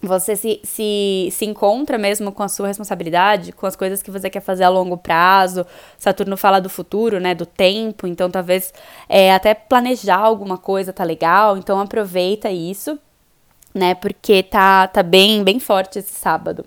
você 0.07 0.35
se, 0.35 0.61
se, 0.65 1.29
se 1.31 1.45
encontra 1.45 1.99
mesmo 1.99 2.33
com 2.33 2.43
a 2.43 2.49
sua 2.49 2.69
responsabilidade, 2.69 3.53
com 3.53 3.67
as 3.67 3.77
coisas 3.77 4.03
que 4.03 4.11
você 4.11 4.31
quer 4.31 4.41
fazer 4.41 4.65
a 4.65 4.69
longo 4.69 4.97
prazo. 4.97 5.67
Saturno 5.99 6.37
fala 6.37 6.61
do 6.61 6.71
futuro, 6.71 7.21
né? 7.21 7.35
Do 7.35 7.45
tempo. 7.45 8.07
Então, 8.07 8.31
talvez 8.31 8.73
é, 9.09 9.35
até 9.35 9.53
planejar 9.53 10.19
alguma 10.19 10.57
coisa 10.57 10.93
tá 10.93 11.05
legal. 11.05 11.59
Então, 11.59 11.79
aproveita 11.79 12.51
isso, 12.51 12.99
né? 13.75 13.95
Porque 13.95 14.43
tá, 14.43 14.87
tá 14.89 15.03
bem, 15.03 15.45
bem 15.45 15.61
forte 15.61 15.99
esse 15.99 16.13
sábado. 16.15 16.65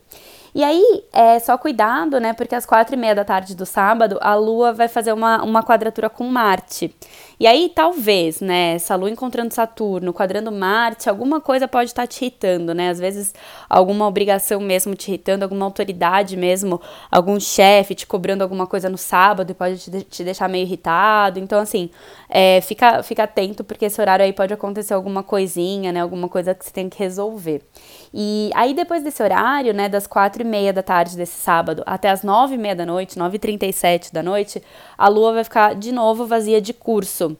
E 0.55 0.63
aí, 0.63 1.03
é 1.11 1.39
só 1.39 1.57
cuidado, 1.57 2.19
né? 2.19 2.31
Porque 2.31 2.53
às 2.53 2.65
quatro 2.65 2.95
e 2.95 2.97
meia 2.97 3.15
da 3.15 3.25
tarde 3.25 3.55
do 3.55 3.65
sábado, 3.65 4.19
a 4.21 4.35
Lua 4.35 4.71
vai 4.71 4.87
fazer 4.87 5.11
uma, 5.11 5.41
uma 5.43 5.63
quadratura 5.63 6.11
com 6.11 6.25
Marte. 6.25 6.95
E 7.39 7.47
aí, 7.47 7.71
talvez, 7.73 8.39
né, 8.39 8.75
essa 8.75 8.95
Lua 8.95 9.09
encontrando 9.09 9.51
Saturno, 9.51 10.13
quadrando 10.13 10.51
Marte, 10.51 11.09
alguma 11.09 11.41
coisa 11.41 11.67
pode 11.67 11.89
estar 11.89 12.03
tá 12.03 12.07
te 12.07 12.21
irritando, 12.23 12.73
né? 12.73 12.89
Às 12.89 12.99
vezes, 12.99 13.33
alguma 13.67 14.07
obrigação 14.07 14.61
mesmo 14.61 14.93
te 14.93 15.09
irritando, 15.09 15.43
alguma 15.43 15.65
autoridade 15.65 16.37
mesmo, 16.37 16.79
algum 17.09 17.39
chefe 17.39 17.95
te 17.95 18.05
cobrando 18.05 18.43
alguma 18.43 18.67
coisa 18.67 18.87
no 18.87 18.97
sábado 18.97 19.49
e 19.49 19.53
pode 19.55 19.79
te, 19.79 20.03
te 20.03 20.23
deixar 20.23 20.47
meio 20.47 20.65
irritado. 20.65 21.39
Então, 21.39 21.59
assim, 21.59 21.89
é, 22.29 22.61
fica, 22.61 23.01
fica 23.01 23.23
atento, 23.23 23.63
porque 23.63 23.85
esse 23.85 23.99
horário 23.99 24.23
aí 24.23 24.33
pode 24.33 24.53
acontecer 24.53 24.93
alguma 24.93 25.23
coisinha, 25.23 25.91
né? 25.91 25.99
Alguma 25.99 26.29
coisa 26.29 26.53
que 26.53 26.63
você 26.63 26.71
tem 26.71 26.87
que 26.89 26.99
resolver. 26.99 27.63
E 28.13 28.51
aí, 28.53 28.75
depois 28.75 29.03
desse 29.03 29.23
horário, 29.23 29.73
né, 29.73 29.89
das 29.89 30.05
quatro 30.05 30.42
e 30.43 30.45
meia 30.45 30.71
da 30.71 30.83
tarde 30.83 31.17
desse 31.17 31.41
sábado 31.41 31.81
até 31.85 32.09
as 32.09 32.23
nove 32.23 32.55
e 32.55 32.57
meia 32.57 32.75
da 32.75 32.85
noite, 32.85 33.17
nove 33.17 33.37
e 33.37 33.39
trinta 33.39 33.65
e 33.65 33.73
sete 33.73 34.13
da 34.13 34.21
noite, 34.21 34.61
a 34.97 35.07
lua 35.07 35.33
vai 35.33 35.43
ficar 35.43 35.75
de 35.75 35.91
novo 35.91 36.25
vazia 36.27 36.61
de 36.61 36.73
curso. 36.73 37.35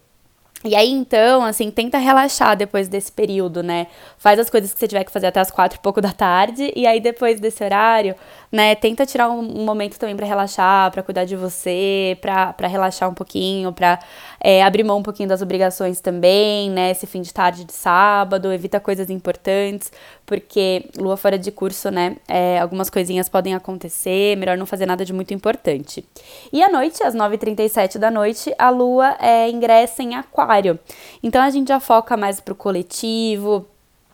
E 0.66 0.78
aí, 0.78 0.90
então, 0.90 1.44
assim, 1.44 1.70
tenta 1.70 1.98
relaxar 1.98 2.56
depois 2.56 2.88
desse 2.88 3.12
período, 3.12 3.62
né? 3.62 3.88
Faz 4.18 4.40
as 4.40 4.50
coisas 4.50 4.74
que 4.74 4.80
você 4.80 4.88
tiver 4.88 5.04
que 5.04 5.12
fazer 5.12 5.28
até 5.28 5.42
as 5.42 5.52
quatro 5.52 5.78
e 5.78 5.82
pouco 5.82 6.00
da 6.00 6.14
tarde, 6.14 6.72
e 6.74 6.88
aí 6.88 7.02
depois 7.02 7.38
desse 7.38 7.62
horário, 7.62 8.16
né, 8.50 8.74
tenta 8.74 9.06
tirar 9.06 9.30
um, 9.30 9.60
um 9.60 9.66
momento 9.66 10.00
também 10.00 10.16
para 10.16 10.26
relaxar, 10.26 10.90
para 10.90 11.04
cuidar 11.04 11.26
de 11.26 11.36
você, 11.36 12.18
para 12.22 12.68
relaxar 12.68 13.10
um 13.10 13.14
pouquinho, 13.14 13.74
para 13.74 14.00
é, 14.44 14.62
abrir 14.62 14.84
mão 14.84 14.98
um 14.98 15.04
pouquinho 15.04 15.30
das 15.30 15.42
obrigações 15.42 16.02
também, 16.02 16.70
né? 16.70 16.92
Esse 16.92 17.08
fim 17.08 17.22
de 17.22 17.34
tarde 17.34 17.64
de 17.64 17.72
sábado, 17.72 18.52
evita 18.52 18.78
coisas 18.78 19.10
importantes, 19.10 19.90
porque 20.26 20.90
lua 20.98 21.16
fora 21.16 21.40
de 21.40 21.50
curso, 21.50 21.90
né? 21.90 22.18
É, 22.28 22.60
algumas 22.60 22.90
coisinhas 22.90 23.30
podem 23.30 23.56
acontecer, 23.56 24.36
melhor 24.36 24.58
não 24.58 24.66
fazer 24.66 24.86
nada 24.86 25.06
de 25.06 25.14
muito 25.14 25.34
importante. 25.34 26.06
E 26.52 26.62
à 26.62 26.70
noite, 26.70 27.02
às 27.02 27.16
9h37 27.16 27.98
da 27.98 28.12
noite, 28.12 28.54
a 28.58 28.70
lua 28.70 29.16
é, 29.22 29.50
ingressa 29.50 30.04
em 30.04 30.16
aquário. 30.16 30.78
Então 31.24 31.42
a 31.42 31.50
gente 31.50 31.70
já 31.70 31.80
foca 31.80 32.18
mais 32.18 32.42
pro 32.42 32.54
coletivo, 32.54 33.66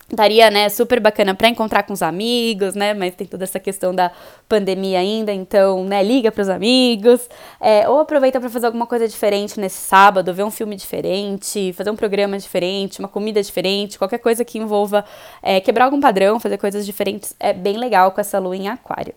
Estaria, 0.10 0.50
né, 0.50 0.69
super 0.69 1.00
bacana 1.00 1.36
para 1.36 1.48
encontrar 1.48 1.84
com 1.84 1.93
os 1.93 2.02
amigos, 2.02 2.74
né, 2.74 2.95
mas 2.95 3.13
tem 3.13 3.28
toda 3.28 3.43
essa 3.43 3.60
questão 3.60 3.93
da 3.93 4.12
pandemia 4.48 5.00
ainda, 5.00 5.32
então, 5.32 5.84
né, 5.84 6.02
liga 6.02 6.32
para 6.32 6.41
os 6.41 6.50
amigos, 6.50 7.30
é, 7.62 7.88
ou 7.88 8.00
aproveita 8.00 8.39
para 8.39 8.50
fazer 8.50 8.65
alguma 8.65 8.88
coisa 8.88 9.08
diferente 9.08 9.60
nesse 9.60 9.78
sábado, 9.78 10.34
ver 10.34 10.43
um 10.43 10.50
filme 10.50 10.76
diferente, 10.76 11.74
fazer 11.74 11.91
um 11.91 11.95
programa 11.95 12.39
diferente, 12.39 12.98
uma 12.98 13.08
comida 13.08 13.39
diferente, 13.41 14.00
qualquer 14.00 14.17
coisa 14.17 14.43
que 14.43 14.58
envolva 14.58 15.06
é, 15.43 15.60
quebrar 15.60 15.86
algum 15.86 16.00
padrão, 16.00 16.39
fazer 16.39 16.58
coisas 16.58 16.88
diferentes, 16.88 17.36
é 17.39 17.54
bem 17.54 17.78
legal 17.78 18.12
com 18.12 18.19
essa 18.19 18.39
lua 18.39 18.58
em 18.58 18.67
aquário. 18.67 19.13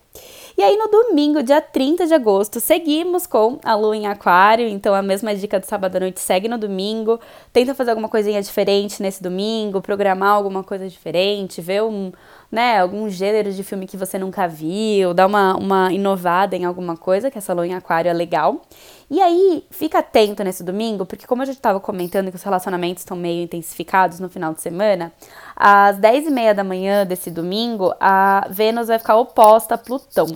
E 0.55 0.61
aí 0.61 0.77
no 0.77 0.87
domingo, 0.87 1.41
dia 1.41 1.59
30 1.59 2.05
de 2.05 2.13
agosto, 2.13 2.59
seguimos 2.59 3.25
com 3.25 3.57
a 3.63 3.73
lua 3.73 3.97
em 3.97 4.05
aquário, 4.05 4.67
então 4.67 4.93
a 4.93 5.01
mesma 5.01 5.33
dica 5.35 5.59
do 5.59 5.65
sábado 5.65 5.95
à 5.95 5.99
noite 5.99 6.19
segue 6.19 6.47
no 6.47 6.59
domingo, 6.59 7.19
tenta 7.51 7.73
fazer 7.73 7.89
alguma 7.89 8.07
coisinha 8.07 8.39
diferente 8.39 9.01
nesse 9.01 9.21
domingo, 9.21 9.81
programar 9.81 10.29
alguma 10.29 10.63
coisa 10.63 10.87
diferente, 10.87 11.59
ver 11.59 11.81
um, 11.81 12.11
né, 12.53 12.77
algum 12.77 13.09
gênero 13.09 13.51
de 13.51 13.63
filme 13.63 13.87
que 13.87 13.97
você 13.97 14.19
nunca 14.19 14.47
viu, 14.47 15.11
dá 15.11 15.25
uma, 15.25 15.55
uma 15.55 15.91
inovada 15.91 16.55
em 16.55 16.65
alguma 16.65 16.95
coisa, 16.95 17.31
que 17.31 17.37
essa 17.39 17.51
lua 17.51 17.65
em 17.65 17.73
aquário 17.73 18.09
é 18.09 18.13
legal. 18.13 18.61
E 19.09 19.19
aí, 19.19 19.65
fica 19.71 19.99
atento 19.99 20.43
nesse 20.43 20.63
domingo, 20.63 21.03
porque 21.03 21.25
como 21.25 21.41
a 21.41 21.45
gente 21.45 21.55
estava 21.55 21.79
comentando 21.79 22.29
que 22.29 22.35
os 22.35 22.43
relacionamentos 22.43 23.01
estão 23.01 23.17
meio 23.17 23.43
intensificados 23.43 24.19
no 24.19 24.29
final 24.29 24.53
de 24.53 24.61
semana, 24.61 25.11
às 25.55 25.97
10 25.97 26.27
e 26.27 26.29
meia 26.29 26.53
da 26.53 26.63
manhã 26.63 27.05
desse 27.05 27.31
domingo, 27.31 27.93
a 27.99 28.47
Vênus 28.51 28.87
vai 28.87 28.99
ficar 28.99 29.17
oposta 29.17 29.73
a 29.73 29.77
Plutão. 29.77 30.27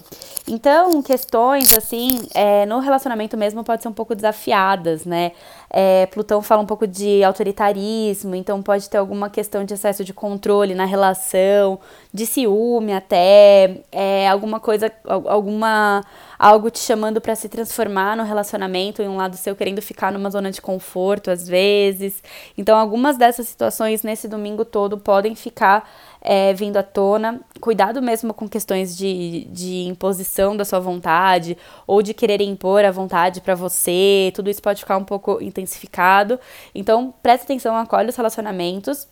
Então, 0.47 1.01
questões 1.03 1.77
assim, 1.77 2.27
é, 2.33 2.65
no 2.65 2.79
relacionamento 2.79 3.37
mesmo 3.37 3.63
pode 3.63 3.83
ser 3.83 3.89
um 3.89 3.93
pouco 3.93 4.15
desafiadas, 4.15 5.05
né? 5.05 5.33
É, 5.69 6.05
Plutão 6.07 6.41
fala 6.41 6.61
um 6.61 6.65
pouco 6.65 6.87
de 6.87 7.23
autoritarismo, 7.23 8.35
então 8.35 8.61
pode 8.61 8.89
ter 8.89 8.97
alguma 8.97 9.29
questão 9.29 9.63
de 9.65 9.73
excesso 9.73 10.03
de 10.03 10.13
controle 10.13 10.73
na 10.73 10.85
relação, 10.85 11.79
de 12.13 12.25
ciúme 12.25 12.93
até, 12.93 13.81
é, 13.91 14.27
alguma 14.29 14.59
coisa, 14.59 14.91
alguma 15.05 16.03
algo 16.39 16.69
te 16.69 16.79
chamando 16.79 17.19
para 17.19 17.35
se 17.35 17.49
transformar 17.49 18.15
no 18.15 18.23
relacionamento 18.23 19.01
em 19.01 19.07
um 19.07 19.17
lado 19.17 19.35
seu 19.35 19.55
querendo 19.55 19.81
ficar 19.81 20.11
numa 20.11 20.29
zona 20.29 20.51
de 20.51 20.61
conforto 20.61 21.31
às 21.31 21.47
vezes. 21.47 22.21
Então, 22.57 22.77
algumas 22.77 23.17
dessas 23.17 23.47
situações 23.47 24.03
nesse 24.03 24.27
domingo 24.27 24.63
todo 24.63 24.97
podem 24.97 25.35
ficar 25.35 25.89
é, 26.21 26.53
vindo 26.53 26.77
à 26.77 26.83
tona. 26.83 27.39
Cuidado 27.59 28.01
mesmo 28.01 28.33
com 28.33 28.47
questões 28.47 28.97
de, 28.97 29.45
de 29.51 29.83
imposição 29.83 30.55
da 30.55 30.65
sua 30.65 30.79
vontade 30.79 31.57
ou 31.85 32.01
de 32.01 32.13
querer 32.13 32.41
impor 32.41 32.83
a 32.83 32.91
vontade 32.91 33.41
para 33.41 33.55
você. 33.55 34.31
Tudo 34.35 34.49
isso 34.49 34.61
pode 34.61 34.81
ficar 34.81 34.97
um 34.97 35.03
pouco 35.03 35.41
intensificado. 35.41 36.39
Então, 36.73 37.13
preste 37.21 37.43
atenção, 37.43 37.75
acolhe 37.75 38.09
os 38.09 38.15
relacionamentos. 38.15 39.07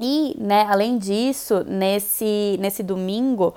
E, 0.00 0.34
né, 0.38 0.66
além 0.68 0.96
disso, 0.96 1.62
nesse, 1.66 2.56
nesse 2.58 2.82
domingo, 2.82 3.54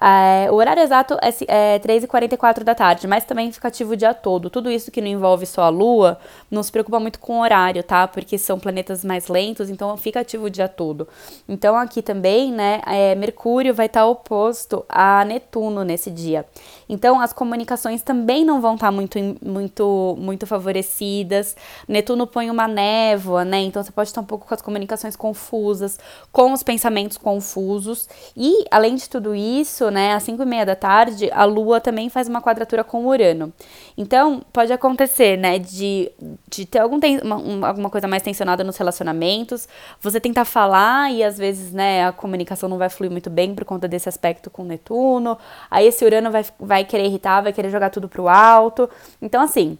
é, 0.00 0.50
o 0.50 0.54
horário 0.54 0.82
exato 0.82 1.16
é, 1.22 1.74
é 1.74 1.78
3h44 1.78 2.62
da 2.62 2.74
tarde, 2.74 3.06
mas 3.06 3.24
também 3.24 3.50
fica 3.50 3.68
ativo 3.68 3.92
o 3.92 3.96
dia 3.96 4.12
todo. 4.12 4.50
Tudo 4.50 4.70
isso 4.70 4.90
que 4.90 5.00
não 5.00 5.08
envolve 5.08 5.46
só 5.46 5.62
a 5.62 5.68
Lua 5.68 6.18
não 6.50 6.62
se 6.62 6.70
preocupa 6.70 7.00
muito 7.00 7.18
com 7.18 7.38
o 7.38 7.42
horário, 7.42 7.82
tá? 7.82 8.06
Porque 8.06 8.36
são 8.36 8.58
planetas 8.58 9.04
mais 9.04 9.28
lentos, 9.28 9.70
então 9.70 9.96
fica 9.96 10.20
ativo 10.20 10.46
o 10.46 10.50
dia 10.50 10.68
todo. 10.68 11.08
Então 11.48 11.76
aqui 11.76 12.02
também, 12.02 12.52
né, 12.52 12.82
é, 12.86 13.14
Mercúrio 13.14 13.74
vai 13.74 13.86
estar 13.86 14.00
tá 14.00 14.06
oposto 14.06 14.84
a 14.88 15.24
Netuno 15.24 15.82
nesse 15.82 16.10
dia. 16.10 16.44
Então 16.88 17.20
as 17.20 17.32
comunicações 17.32 18.02
também 18.02 18.44
não 18.44 18.60
vão 18.60 18.74
estar 18.74 18.86
tá 18.86 18.92
muito, 18.92 19.18
muito, 19.42 20.16
muito 20.18 20.46
favorecidas. 20.46 21.56
Netuno 21.88 22.26
põe 22.26 22.50
uma 22.50 22.68
névoa, 22.68 23.44
né? 23.44 23.60
Então 23.60 23.82
você 23.82 23.90
pode 23.90 24.10
estar 24.10 24.20
um 24.20 24.24
pouco 24.24 24.46
com 24.46 24.54
as 24.54 24.62
comunicações 24.62 25.16
confusas, 25.16 25.98
com 26.30 26.52
os 26.52 26.62
pensamentos 26.62 27.16
confusos. 27.16 28.08
E 28.36 28.64
além 28.70 28.94
de 28.94 29.08
tudo 29.08 29.34
isso, 29.34 29.85
né, 29.90 30.14
às 30.14 30.22
5 30.22 30.42
e 30.42 30.46
meia 30.46 30.66
da 30.66 30.74
tarde, 30.74 31.30
a 31.32 31.44
Lua 31.44 31.80
também 31.80 32.08
faz 32.08 32.28
uma 32.28 32.40
quadratura 32.40 32.84
com 32.84 33.06
Urano. 33.06 33.52
Então, 33.96 34.42
pode 34.52 34.72
acontecer, 34.72 35.36
né, 35.36 35.58
de, 35.58 36.10
de 36.48 36.66
ter 36.66 36.78
algum 36.78 37.00
ten, 37.00 37.20
uma, 37.20 37.68
alguma 37.68 37.90
coisa 37.90 38.06
mais 38.06 38.22
tensionada 38.22 38.62
nos 38.62 38.76
relacionamentos, 38.76 39.68
você 40.00 40.20
tentar 40.20 40.44
falar 40.44 41.12
e 41.12 41.22
às 41.22 41.38
vezes, 41.38 41.72
né, 41.72 42.06
a 42.06 42.12
comunicação 42.12 42.68
não 42.68 42.78
vai 42.78 42.88
fluir 42.88 43.10
muito 43.10 43.30
bem 43.30 43.54
por 43.54 43.64
conta 43.64 43.88
desse 43.88 44.08
aspecto 44.08 44.50
com 44.50 44.64
Netuno, 44.64 45.38
aí 45.70 45.86
esse 45.86 46.04
Urano 46.04 46.30
vai, 46.30 46.44
vai 46.58 46.84
querer 46.84 47.06
irritar, 47.06 47.42
vai 47.42 47.52
querer 47.52 47.70
jogar 47.70 47.90
tudo 47.90 48.08
pro 48.08 48.28
alto. 48.28 48.88
Então, 49.20 49.42
assim, 49.42 49.78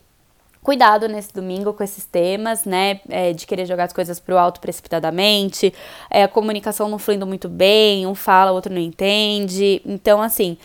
cuidado 0.66 1.06
nesse 1.06 1.32
domingo 1.32 1.72
com 1.72 1.84
esses 1.84 2.04
temas, 2.04 2.64
né? 2.64 3.00
É, 3.08 3.32
de 3.32 3.46
querer 3.46 3.66
jogar 3.66 3.84
as 3.84 3.92
coisas 3.92 4.18
pro 4.18 4.36
alto 4.36 4.60
precipitadamente, 4.60 5.72
é, 6.10 6.24
a 6.24 6.28
comunicação 6.28 6.88
não 6.88 6.98
fluindo 6.98 7.24
muito 7.24 7.48
bem, 7.48 8.04
um 8.04 8.16
fala, 8.16 8.50
o 8.50 8.56
outro 8.56 8.74
não 8.74 8.80
entende. 8.80 9.80
Então, 9.86 10.20
assim, 10.20 10.58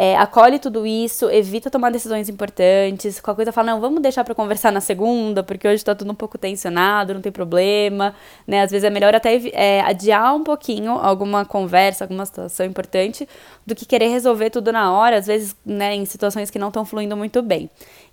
é, 0.00 0.16
acolhe 0.16 0.60
tudo 0.60 0.86
isso, 0.86 1.28
evita 1.28 1.68
tomar 1.68 1.90
decisões 1.90 2.28
importantes. 2.28 3.20
Qualquer 3.20 3.38
coisa 3.38 3.52
fala, 3.52 3.72
não, 3.72 3.80
vamos 3.80 4.00
deixar 4.00 4.22
para 4.22 4.32
conversar 4.32 4.70
na 4.70 4.80
segunda, 4.80 5.42
porque 5.42 5.66
hoje 5.66 5.84
tá 5.84 5.92
tudo 5.92 6.12
um 6.12 6.14
pouco 6.14 6.38
tensionado, 6.38 7.14
não 7.14 7.20
tem 7.20 7.32
problema, 7.32 8.14
né? 8.46 8.62
Às 8.62 8.70
vezes 8.70 8.84
é 8.84 8.90
melhor 8.90 9.12
até 9.12 9.34
é, 9.52 9.80
adiar 9.80 10.36
um 10.36 10.44
pouquinho 10.44 10.92
alguma 10.92 11.44
conversa, 11.44 12.04
alguma 12.04 12.24
situação 12.24 12.64
importante, 12.64 13.28
do 13.66 13.74
que 13.74 13.84
querer 13.84 14.06
resolver 14.06 14.50
tudo 14.50 14.70
na 14.70 14.92
hora, 14.92 15.16
às 15.18 15.26
vezes, 15.26 15.56
né, 15.66 15.96
em 15.96 16.04
situações 16.04 16.48
que 16.48 16.60
não 16.60 16.68
estão 16.68 16.84
fluindo 16.84 17.16
muito 17.16 17.42
bem. 17.42 17.68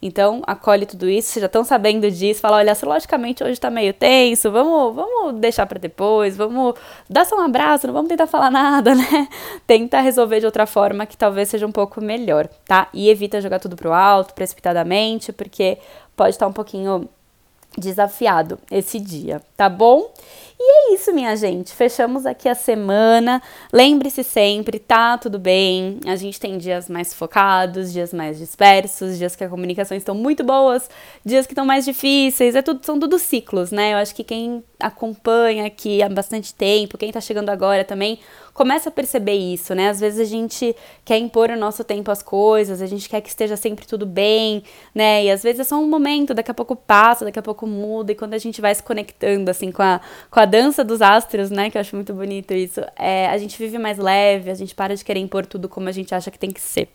Então, 0.06 0.44
acolhe 0.46 0.86
tudo 0.86 1.10
isso, 1.10 1.30
vocês 1.30 1.42
já 1.42 1.48
estão 1.48 1.64
sabendo 1.64 2.12
disso, 2.12 2.40
fala, 2.40 2.58
olha, 2.58 2.78
logicamente 2.84 3.44
hoje 3.44 3.60
tá 3.60 3.72
meio 3.72 3.92
tenso, 3.92 4.52
vamos, 4.52 4.94
vamos 4.94 5.40
deixar 5.42 5.66
para 5.66 5.80
depois, 5.80 6.38
vamos 6.38 6.76
dar 7.10 7.26
só 7.26 7.36
um 7.36 7.42
abraço, 7.42 7.88
não 7.88 7.94
vamos 7.96 8.08
tentar 8.08 8.28
falar 8.28 8.52
nada, 8.52 8.94
né? 8.94 9.28
Tenta 9.66 10.00
resolver 10.02 10.40
de 10.40 10.46
outra 10.46 10.68
forma 10.68 11.08
que 11.08 11.18
talvez 11.18 11.50
seja 11.50 11.66
um 11.66 11.72
pouco 11.72 12.00
melhor, 12.00 12.48
tá? 12.68 12.88
E 12.94 13.10
evita 13.10 13.42
jogar 13.42 13.58
tudo 13.58 13.76
pro 13.76 13.92
alto, 13.92 14.36
precipitadamente, 14.36 15.34
porque 15.34 15.80
pode 16.16 16.30
estar 16.36 16.46
um 16.46 16.54
pouquinho 16.54 17.10
desafiado 17.76 18.60
esse 18.70 19.00
dia, 19.00 19.42
tá 19.58 19.68
bom? 19.68 20.14
E 20.68 20.68
é 20.68 20.96
isso, 20.96 21.14
minha 21.14 21.36
gente. 21.36 21.72
Fechamos 21.76 22.26
aqui 22.26 22.50
a 22.50 22.56
semana. 22.56 23.40
Lembre-se 23.72 24.24
sempre, 24.24 24.80
tá 24.80 25.16
tudo 25.16 25.38
bem. 25.38 26.00
A 26.08 26.16
gente 26.16 26.40
tem 26.40 26.58
dias 26.58 26.90
mais 26.90 27.14
focados, 27.14 27.94
dias 27.94 28.12
mais 28.12 28.40
dispersos, 28.40 29.20
dias 29.20 29.36
que 29.36 29.44
a 29.44 29.50
comunicação 29.50 29.96
estão 29.96 30.16
muito 30.16 30.44
boas, 30.44 30.90
dias 31.24 31.46
que 31.46 31.54
estão 31.54 31.68
mais 31.68 31.86
difíceis. 31.86 32.56
É 32.56 32.64
tudo, 32.64 32.84
são 32.84 33.00
tudo 33.00 33.20
ciclos, 33.20 33.72
né? 33.72 33.94
Eu 33.94 33.98
acho 33.98 34.16
que 34.16 34.24
quem 34.24 34.64
acompanha 34.80 35.66
aqui 35.66 36.02
há 36.02 36.10
bastante 36.10 36.54
tempo, 36.54 36.98
quem 36.98 37.12
tá 37.12 37.22
chegando 37.22 37.50
agora 37.50 37.84
também, 37.84 38.20
começa 38.56 38.88
a 38.88 38.92
perceber 38.92 39.34
isso, 39.34 39.76
né? 39.76 39.90
Às 39.90 40.00
vezes 40.00 40.20
a 40.20 40.24
gente 40.24 40.74
quer 41.04 41.18
impor 41.18 41.50
o 41.50 41.58
nosso 41.58 41.84
tempo 41.84 42.10
às 42.10 42.24
coisas, 42.24 42.82
a 42.82 42.86
gente 42.86 43.10
quer 43.10 43.20
que 43.20 43.28
esteja 43.28 43.58
sempre 43.58 43.86
tudo 43.86 44.06
bem, 44.06 44.64
né? 44.94 45.26
E 45.26 45.30
às 45.30 45.44
vezes 45.44 45.60
é 45.60 45.64
só 45.66 45.78
um 45.78 45.90
momento, 45.90 46.34
daqui 46.34 46.50
a 46.50 46.54
pouco 46.54 46.74
passa, 46.74 47.26
daqui 47.26 47.38
a 47.38 47.42
pouco 47.42 47.68
muda, 47.68 48.14
e 48.14 48.16
quando 48.16 48.34
a 48.34 48.38
gente 48.38 48.62
vai 48.62 48.74
se 48.74 48.82
conectando, 48.82 49.52
assim, 49.52 49.74
com 49.74 49.84
a, 49.84 50.00
com 50.32 50.40
a 50.40 50.46
dança 50.46 50.86
dos 50.86 51.02
astros, 51.02 51.52
né? 51.52 51.70
Que 51.70 51.78
eu 51.78 51.82
acho 51.82 51.96
muito 51.98 52.14
bonito 52.14 52.54
isso, 52.54 52.82
é, 52.98 53.28
a 53.28 53.38
gente 53.38 53.58
vive 53.60 53.78
mais 53.78 53.98
leve, 53.98 54.50
a 54.50 54.56
gente 54.56 54.74
para 54.74 54.96
de 54.96 55.04
querer 55.04 55.20
impor 55.20 55.46
tudo 55.46 55.68
como 55.68 55.90
a 55.90 55.92
gente 55.92 56.16
acha 56.16 56.32
que 56.32 56.40
tem 56.40 56.52
que 56.52 56.62
ser. 56.62 56.88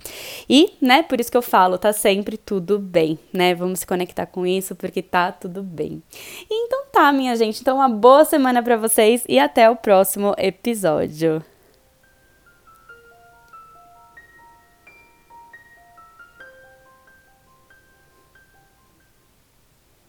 E, 0.48 0.72
né, 0.80 1.02
por 1.02 1.20
isso 1.20 1.30
que 1.30 1.36
eu 1.36 1.42
falo, 1.42 1.76
tá 1.76 1.92
sempre 1.92 2.38
tudo 2.38 2.78
bem, 2.78 3.18
né? 3.34 3.54
Vamos 3.54 3.80
se 3.80 3.86
conectar 3.86 4.24
com 4.24 4.46
isso, 4.46 4.74
porque 4.74 5.02
tá 5.02 5.30
tudo 5.30 5.62
bem. 5.62 6.02
Então 6.50 6.84
tá, 6.90 7.12
minha 7.12 7.36
gente, 7.36 7.62
então 7.70 7.78
uma 7.78 7.88
boa 7.88 8.24
semana 8.24 8.64
para 8.64 8.76
vocês 8.76 9.24
e 9.28 9.38
até 9.38 9.70
o 9.70 9.76
próximo 9.76 10.34
episódio. 10.36 11.40